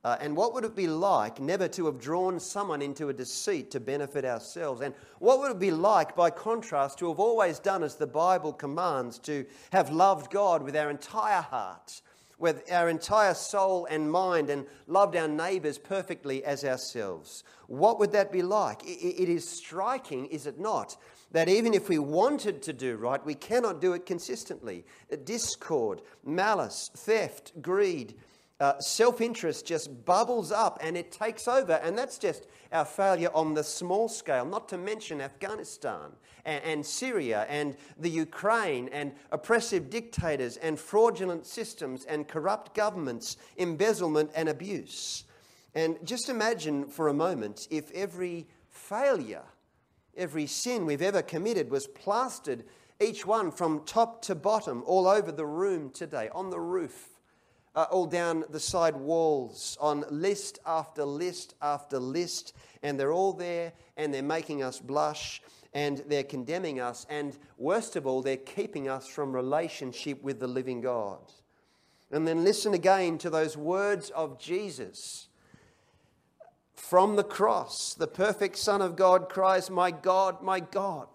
Uh, 0.03 0.17
and 0.21 0.35
what 0.35 0.55
would 0.55 0.65
it 0.65 0.75
be 0.75 0.87
like 0.87 1.41
never 1.41 1.69
to 1.69 1.85
have 1.85 2.01
drawn 2.01 2.41
someone 2.41 2.81
into 2.81 3.11
a 3.11 3.13
deceit 3.13 3.71
to 3.71 3.81
benefit 3.81 4.25
ourselves? 4.25 4.81
And 4.81 4.95
what 5.19 5.41
would 5.41 5.51
it 5.51 5.59
be 5.59 5.71
like, 5.71 6.17
by 6.17 6.31
contrast, 6.31 6.99
to 6.99 7.09
have 7.09 7.21
always 7.21 7.59
done 7.59 7.83
as 7.83 7.97
the 7.97 8.07
Bible 8.07 8.53
commands, 8.53 9.19
to 9.21 9.45
have 9.73 9.91
loved 9.91 10.31
God 10.31 10.63
with 10.63 10.75
our 10.75 10.89
entire 10.89 11.43
heart, 11.43 12.01
with 12.39 12.63
our 12.73 12.89
entire 12.89 13.35
soul 13.35 13.87
and 13.91 14.11
mind, 14.11 14.49
and 14.49 14.65
loved 14.87 15.17
our 15.17 15.29
neighbours 15.29 15.77
perfectly 15.77 16.43
as 16.45 16.65
ourselves? 16.65 17.45
What 17.67 17.99
would 17.99 18.13
that 18.13 18.33
be 18.33 18.41
like? 18.41 18.83
it 18.85 19.29
is 19.29 19.47
striking, 19.47 20.27
is 20.27 20.47
it 20.47 20.59
not? 20.59 20.97
that 21.33 21.49
even 21.49 21.75
if 21.75 21.89
we 21.89 21.99
wanted 21.99 22.63
to 22.63 22.73
do 22.73 22.97
right, 22.97 23.25
we 23.25 23.35
cannot 23.35 23.81
do 23.81 23.93
it 23.93 24.05
consistently. 24.05 24.85
Discord, 25.25 26.03
malice, 26.25 26.91
theft, 26.97 27.53
greed, 27.63 28.15
uh, 28.61 28.79
self 28.79 29.21
interest 29.21 29.67
just 29.67 30.05
bubbles 30.05 30.53
up 30.53 30.79
and 30.83 30.97
it 30.97 31.11
takes 31.11 31.49
over. 31.49 31.75
And 31.83 31.97
that's 31.97 32.19
just 32.19 32.47
our 32.73 32.85
failure 32.85 33.31
on 33.35 33.55
the 33.55 33.65
small 33.65 34.09
scale, 34.09 34.45
not 34.45 34.69
to 34.69 34.79
mention 34.79 35.21
Afghanistan 35.21 36.13
and, 36.45 36.63
and 36.65 36.87
Syria 36.87 37.47
and 37.49 37.77
the 37.99 38.11
Ukraine 38.11 38.89
and 38.93 39.13
oppressive 39.33 39.91
dictators 39.91 40.57
and 40.59 40.79
fraudulent 40.79 41.47
systems 41.47 42.05
and 42.05 42.29
corrupt 42.29 42.75
governments, 42.75 43.37
embezzlement 43.57 44.31
and 44.35 44.49
abuse. 44.49 45.25
And 45.75 45.97
just 46.05 46.29
imagine 46.29 46.87
for 46.87 47.09
a 47.09 47.15
moment 47.15 47.67
if 47.71 47.91
every 47.93 48.47
failure 48.69 49.43
Every 50.17 50.47
sin 50.47 50.87
we've 50.87 51.03
ever 51.03 51.23
committed 51.23 51.71
was 51.71 51.87
plastered, 51.87 52.65
each 53.01 53.25
one 53.25 53.51
from 53.51 53.85
top 53.85 54.23
to 54.23 54.35
bottom, 54.35 54.83
all 54.87 55.07
over 55.07 55.33
the 55.33 55.47
room 55.47 55.91
today, 55.91 56.29
on 56.35 56.51
the 56.51 56.61
roof, 56.61 57.20
uh, 57.75 57.87
all 57.91 58.07
down 58.07 58.45
the 58.51 58.61
side 58.61 58.97
walls, 58.97 59.77
on 59.81 60.05
list 60.11 60.59
after 60.67 61.05
list 61.05 61.55
after 61.63 61.99
list. 61.99 62.55
And 62.83 62.99
they're 62.99 63.13
all 63.13 63.33
there 63.33 63.73
and 63.97 64.13
they're 64.13 64.23
making 64.23 64.63
us 64.63 64.81
blush 64.81 65.43
and 65.73 65.99
they're 66.09 66.25
condemning 66.25 66.81
us. 66.81 67.07
And 67.09 67.37
worst 67.59 67.97
of 67.97 68.07
all, 68.07 68.23
they're 68.23 68.37
keeping 68.37 68.89
us 68.89 69.07
from 69.07 69.33
relationship 69.33 70.23
with 70.23 70.41
the 70.41 70.49
living 70.49 70.81
God. 70.81 71.21
And 72.11 72.27
then 72.27 72.43
listen 72.43 72.75
again 72.75 73.19
to 73.19 73.31
those 73.31 73.57
words 73.57 74.11
of 74.11 74.39
Jesus 74.39 75.29
from 76.81 77.15
the 77.15 77.23
cross, 77.23 77.95
the 77.95 78.09
perfect 78.09 78.57
Son 78.57 78.83
of 78.83 78.97
God 78.97 79.29
cries, 79.29 79.71
My 79.71 79.91
God, 79.93 80.43
my 80.43 80.59
God, 80.59 81.09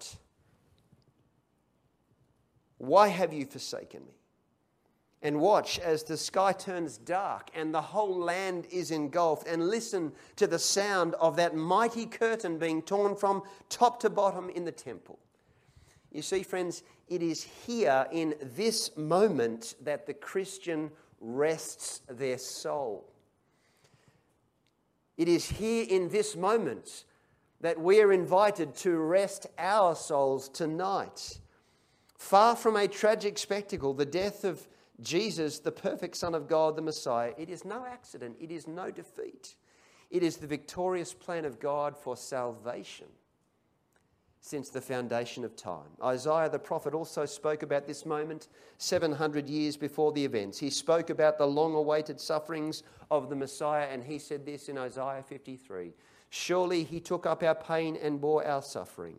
why 2.78 3.10
have 3.10 3.34
you 3.34 3.46
forsaken 3.46 4.06
me? 4.06 4.14
And 5.22 5.40
watch 5.40 5.80
as 5.80 6.04
the 6.04 6.18
sky 6.18 6.52
turns 6.52 6.98
dark 6.98 7.50
and 7.56 7.74
the 7.74 7.82
whole 7.82 8.20
land 8.20 8.68
is 8.70 8.92
engulfed, 8.92 9.48
and 9.48 9.70
listen 9.70 10.12
to 10.36 10.46
the 10.46 10.60
sound 10.60 11.16
of 11.16 11.36
that 11.38 11.56
mighty 11.56 12.06
curtain 12.06 12.60
being 12.60 12.82
torn 12.82 13.16
from 13.16 13.42
top 13.70 14.00
to 14.02 14.10
bottom 14.10 14.50
in 14.52 14.66
the 14.66 14.72
temple. 14.72 15.18
You 16.12 16.22
see, 16.22 16.44
friends, 16.44 16.84
it 17.08 17.22
is 17.22 17.44
here 17.44 18.08
in 18.12 18.36
this 18.56 18.96
moment 18.96 19.76
that 19.82 20.06
the 20.06 20.14
Christian 20.14 20.92
rests 21.20 22.02
their 22.08 22.38
soul. 22.38 23.10
It 25.18 25.28
is 25.28 25.50
here 25.50 25.86
in 25.90 26.10
this 26.10 26.36
moment 26.36 27.06
that 27.62 27.80
we 27.80 28.02
are 28.02 28.14
invited 28.14 28.76
to 28.76 28.98
rest 28.98 29.48
our 29.58 29.96
souls 29.96 30.50
tonight. 30.50 31.40
Far 32.18 32.56
from 32.56 32.76
a 32.76 32.88
tragic 32.88 33.38
spectacle, 33.38 33.94
the 33.94 34.06
death 34.06 34.44
of 34.44 34.68
Jesus, 35.02 35.60
the 35.60 35.72
perfect 35.72 36.16
Son 36.16 36.34
of 36.34 36.48
God, 36.48 36.76
the 36.76 36.82
Messiah, 36.82 37.34
it 37.38 37.50
is 37.50 37.66
no 37.66 37.86
accident, 37.86 38.38
it 38.40 38.52
is 38.52 38.68
no 38.68 38.92
defeat. 38.92 39.56
It 40.10 40.24
is 40.24 40.38
the 40.38 40.48
victorious 40.48 41.14
plan 41.14 41.46
of 41.46 41.60
God 41.60 41.98
for 41.98 42.16
salvation 42.16 43.08
since 44.46 44.70
the 44.70 44.80
foundation 44.80 45.44
of 45.44 45.56
time. 45.56 45.90
Isaiah 46.04 46.48
the 46.48 46.60
prophet 46.60 46.94
also 46.94 47.26
spoke 47.26 47.64
about 47.64 47.88
this 47.88 48.06
moment 48.06 48.48
700 48.78 49.50
years 49.50 49.76
before 49.76 50.12
the 50.12 50.24
events. 50.24 50.60
He 50.60 50.70
spoke 50.70 51.10
about 51.10 51.40
the 51.40 51.48
long 51.48 51.74
awaited 51.74 52.22
sufferings 52.22 52.84
of 53.10 53.28
the 53.28 53.36
Messiah, 53.36 53.88
and 53.90 54.04
he 54.04 54.20
said 54.20 54.46
this 54.46 54.70
in 54.70 54.78
Isaiah 54.78 55.24
53 55.28 55.94
Surely 56.30 56.84
he 56.84 57.00
took 57.00 57.26
up 57.26 57.42
our 57.42 57.56
pain 57.56 57.98
and 58.00 58.22
bore 58.22 58.46
our 58.46 58.62
suffering. 58.62 59.18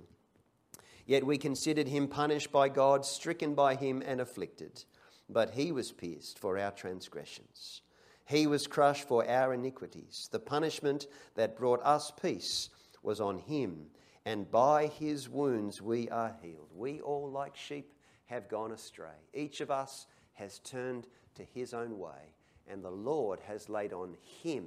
Yet 1.06 1.26
we 1.26 1.38
considered 1.38 1.88
him 1.88 2.06
punished 2.06 2.52
by 2.52 2.68
God, 2.68 3.04
stricken 3.04 3.54
by 3.54 3.74
him, 3.74 4.04
and 4.06 4.20
afflicted. 4.20 4.84
But 5.28 5.50
he 5.50 5.72
was 5.72 5.92
pierced 5.92 6.38
for 6.38 6.58
our 6.58 6.70
transgressions, 6.70 7.82
he 8.26 8.46
was 8.46 8.66
crushed 8.66 9.06
for 9.06 9.28
our 9.28 9.54
iniquities. 9.54 10.28
The 10.32 10.40
punishment 10.40 11.06
that 11.34 11.56
brought 11.56 11.80
us 11.82 12.12
peace 12.20 12.70
was 13.02 13.20
on 13.20 13.38
him 13.38 13.86
and 14.26 14.50
by 14.50 14.88
his 14.88 15.28
wounds 15.28 15.80
we 15.80 16.08
are 16.08 16.34
healed. 16.42 16.68
We 16.74 17.00
all, 17.00 17.30
like 17.30 17.56
sheep, 17.56 17.92
have 18.26 18.48
gone 18.48 18.72
astray. 18.72 19.14
Each 19.32 19.60
of 19.60 19.70
us 19.70 20.08
has 20.32 20.58
turned 20.58 21.06
to 21.36 21.44
his 21.54 21.72
own 21.72 21.96
way, 21.96 22.34
and 22.68 22.82
the 22.82 22.90
Lord 22.90 23.38
has 23.46 23.68
laid 23.68 23.92
on 23.92 24.16
him, 24.42 24.66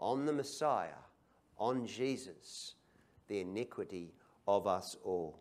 on 0.00 0.24
the 0.24 0.32
Messiah, 0.32 1.02
on 1.58 1.86
Jesus, 1.86 2.76
the 3.28 3.40
iniquity 3.40 4.14
of 4.46 4.66
us 4.66 4.96
all. 5.04 5.38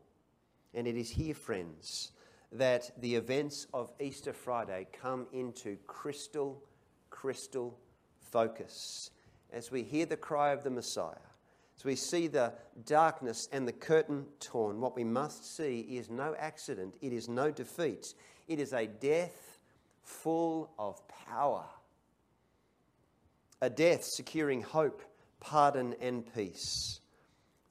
And 0.73 0.85
it 0.85 0.97
is 0.97 1.09
here, 1.09 1.33
friends, 1.33 2.11
that 2.51 2.91
the 3.01 3.15
events 3.15 3.67
of 3.73 3.91
Easter 3.99 4.33
Friday 4.33 4.87
come 4.93 5.27
into 5.33 5.77
crystal, 5.87 6.63
crystal 7.09 7.77
focus 8.19 9.11
as 9.51 9.71
we 9.71 9.83
hear 9.83 10.05
the 10.05 10.17
cry 10.17 10.51
of 10.51 10.63
the 10.63 10.69
Messiah 10.69 11.15
As 11.77 11.85
we 11.85 11.95
see 11.95 12.27
the 12.27 12.53
darkness 12.85 13.47
and 13.51 13.67
the 13.67 13.73
curtain 13.73 14.25
torn. 14.39 14.81
What 14.81 14.95
we 14.95 15.03
must 15.03 15.55
see 15.55 15.81
is 15.81 16.09
no 16.09 16.35
accident, 16.37 16.95
it 17.01 17.13
is 17.13 17.29
no 17.29 17.51
defeat, 17.51 18.13
it 18.47 18.59
is 18.59 18.73
a 18.73 18.87
death 18.87 19.59
full 20.03 20.71
of 20.79 21.01
power. 21.07 21.65
A 23.61 23.69
death 23.69 24.03
securing 24.03 24.61
hope, 24.61 25.01
pardon, 25.39 25.95
and 25.99 26.23
peace. 26.33 26.99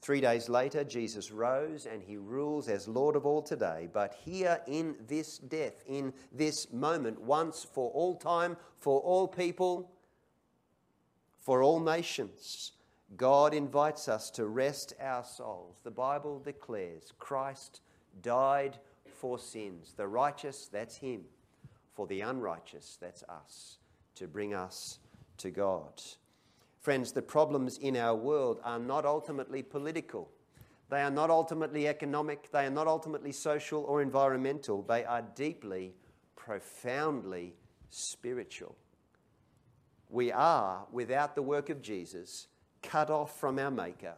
Three 0.07 0.21
days 0.21 0.49
later, 0.49 0.85
Jesus 0.85 1.33
rose 1.33 1.85
and 1.85 2.01
he 2.01 2.17
rules 2.17 2.69
as 2.69 2.87
Lord 2.87 3.17
of 3.17 3.27
all 3.27 3.43
today. 3.43 3.89
But 3.93 4.15
here 4.25 4.61
in 4.69 4.95
this 5.09 5.39
death, 5.39 5.83
in 5.85 6.13
this 6.31 6.73
moment, 6.73 7.21
once 7.21 7.65
for 7.65 7.91
all 7.91 8.15
time, 8.15 8.57
for 8.79 9.01
all 9.01 9.27
people, 9.27 9.91
for 11.41 11.61
all 11.61 11.81
nations, 11.81 12.71
God 13.17 13.53
invites 13.53 14.07
us 14.07 14.31
to 14.31 14.47
rest 14.47 14.95
our 15.01 15.25
souls. 15.25 15.81
The 15.83 15.91
Bible 15.91 16.39
declares 16.39 17.13
Christ 17.19 17.81
died 18.23 18.79
for 19.13 19.41
sins. 19.41 19.93
The 19.97 20.07
righteous, 20.07 20.69
that's 20.73 20.99
Him. 20.99 21.23
For 21.95 22.07
the 22.07 22.21
unrighteous, 22.21 22.97
that's 23.01 23.25
us, 23.25 23.79
to 24.15 24.29
bring 24.29 24.55
us 24.55 25.01
to 25.39 25.51
God. 25.51 26.01
Friends, 26.87 27.11
the 27.11 27.21
problems 27.21 27.79
in 27.79 27.97
our 27.97 28.15
world 28.15 28.61
are 28.63 28.79
not 28.79 29.05
ultimately 29.05 29.61
political. 29.61 30.31
They 30.89 31.03
are 31.03 31.11
not 31.11 31.31
ultimately 31.31 31.89
economic. 31.89 32.49
They 32.53 32.65
are 32.65 32.71
not 32.71 32.87
ultimately 32.87 33.33
social 33.33 33.83
or 33.83 34.03
environmental. 34.03 34.83
They 34.83 35.05
are 35.05 35.23
deeply, 35.35 35.95
profoundly 36.37 37.57
spiritual. 37.91 38.77
We 40.11 40.31
are, 40.31 40.87
without 40.93 41.35
the 41.35 41.43
work 41.43 41.71
of 41.71 41.83
Jesus, 41.83 42.47
cut 42.85 43.11
off 43.11 43.37
from 43.41 43.59
our 43.59 43.73
Maker 43.73 44.15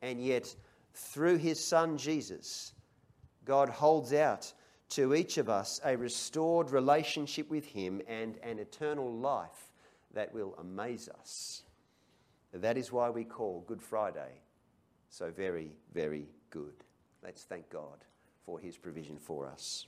And 0.00 0.18
yet, 0.18 0.56
through 0.94 1.36
his 1.36 1.62
Son 1.62 1.98
Jesus, 1.98 2.72
God 3.44 3.68
holds 3.68 4.14
out 4.14 4.50
to 4.96 5.14
each 5.14 5.36
of 5.36 5.50
us 5.50 5.78
a 5.84 5.94
restored 5.94 6.70
relationship 6.70 7.50
with 7.50 7.66
him 7.66 8.00
and 8.08 8.38
an 8.42 8.58
eternal 8.58 9.12
life 9.12 9.74
that 10.14 10.32
will 10.32 10.54
amaze 10.58 11.10
us. 11.10 11.64
That 12.52 12.78
is 12.78 12.92
why 12.92 13.10
we 13.10 13.24
call 13.24 13.64
Good 13.66 13.82
Friday 13.82 14.40
so 15.10 15.30
very, 15.30 15.72
very 15.92 16.26
good. 16.50 16.84
Let's 17.22 17.44
thank 17.44 17.70
God 17.70 18.04
for 18.44 18.58
his 18.58 18.76
provision 18.76 19.18
for 19.18 19.46
us. 19.46 19.86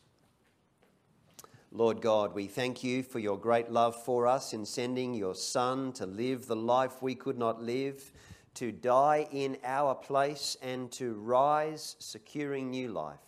Lord 1.73 2.01
God, 2.01 2.35
we 2.35 2.47
thank 2.47 2.83
you 2.83 3.03
for 3.03 3.21
your 3.21 3.39
great 3.39 3.71
love 3.71 3.95
for 4.05 4.27
us 4.27 4.53
in 4.53 4.67
sending 4.67 5.15
your 5.15 5.37
Son 5.37 5.93
to 5.93 6.07
live 6.07 6.47
the 6.47 6.57
life 6.57 7.01
we 7.01 7.15
could 7.15 7.39
not 7.39 7.63
live, 7.63 8.13
to 8.55 8.73
die 8.73 9.29
in 9.31 9.57
our 9.63 9.95
place, 9.95 10.57
and 10.63 10.91
to 10.93 11.15
rise 11.15 11.95
securing 12.01 12.71
new 12.71 12.89
life. 12.89 13.21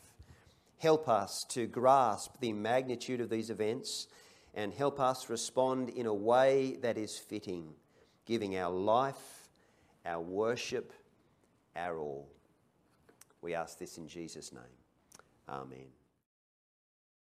Help 0.78 1.08
us 1.08 1.44
to 1.44 1.68
grasp 1.68 2.34
the 2.40 2.52
magnitude 2.52 3.20
of 3.20 3.30
these 3.30 3.48
events 3.48 4.08
and 4.54 4.74
help 4.74 4.98
us 4.98 5.30
respond 5.30 5.88
in 5.90 6.06
a 6.06 6.14
way 6.14 6.76
that 6.82 6.98
is 6.98 7.16
fitting, 7.16 7.72
giving 8.26 8.56
our 8.56 8.72
life, 8.72 9.48
our 10.04 10.20
worship, 10.20 10.92
our 11.76 11.98
all. 11.98 12.28
We 13.40 13.54
ask 13.54 13.78
this 13.78 13.98
in 13.98 14.06
Jesus' 14.06 14.52
name. 14.52 14.62
Amen. 15.48 16.01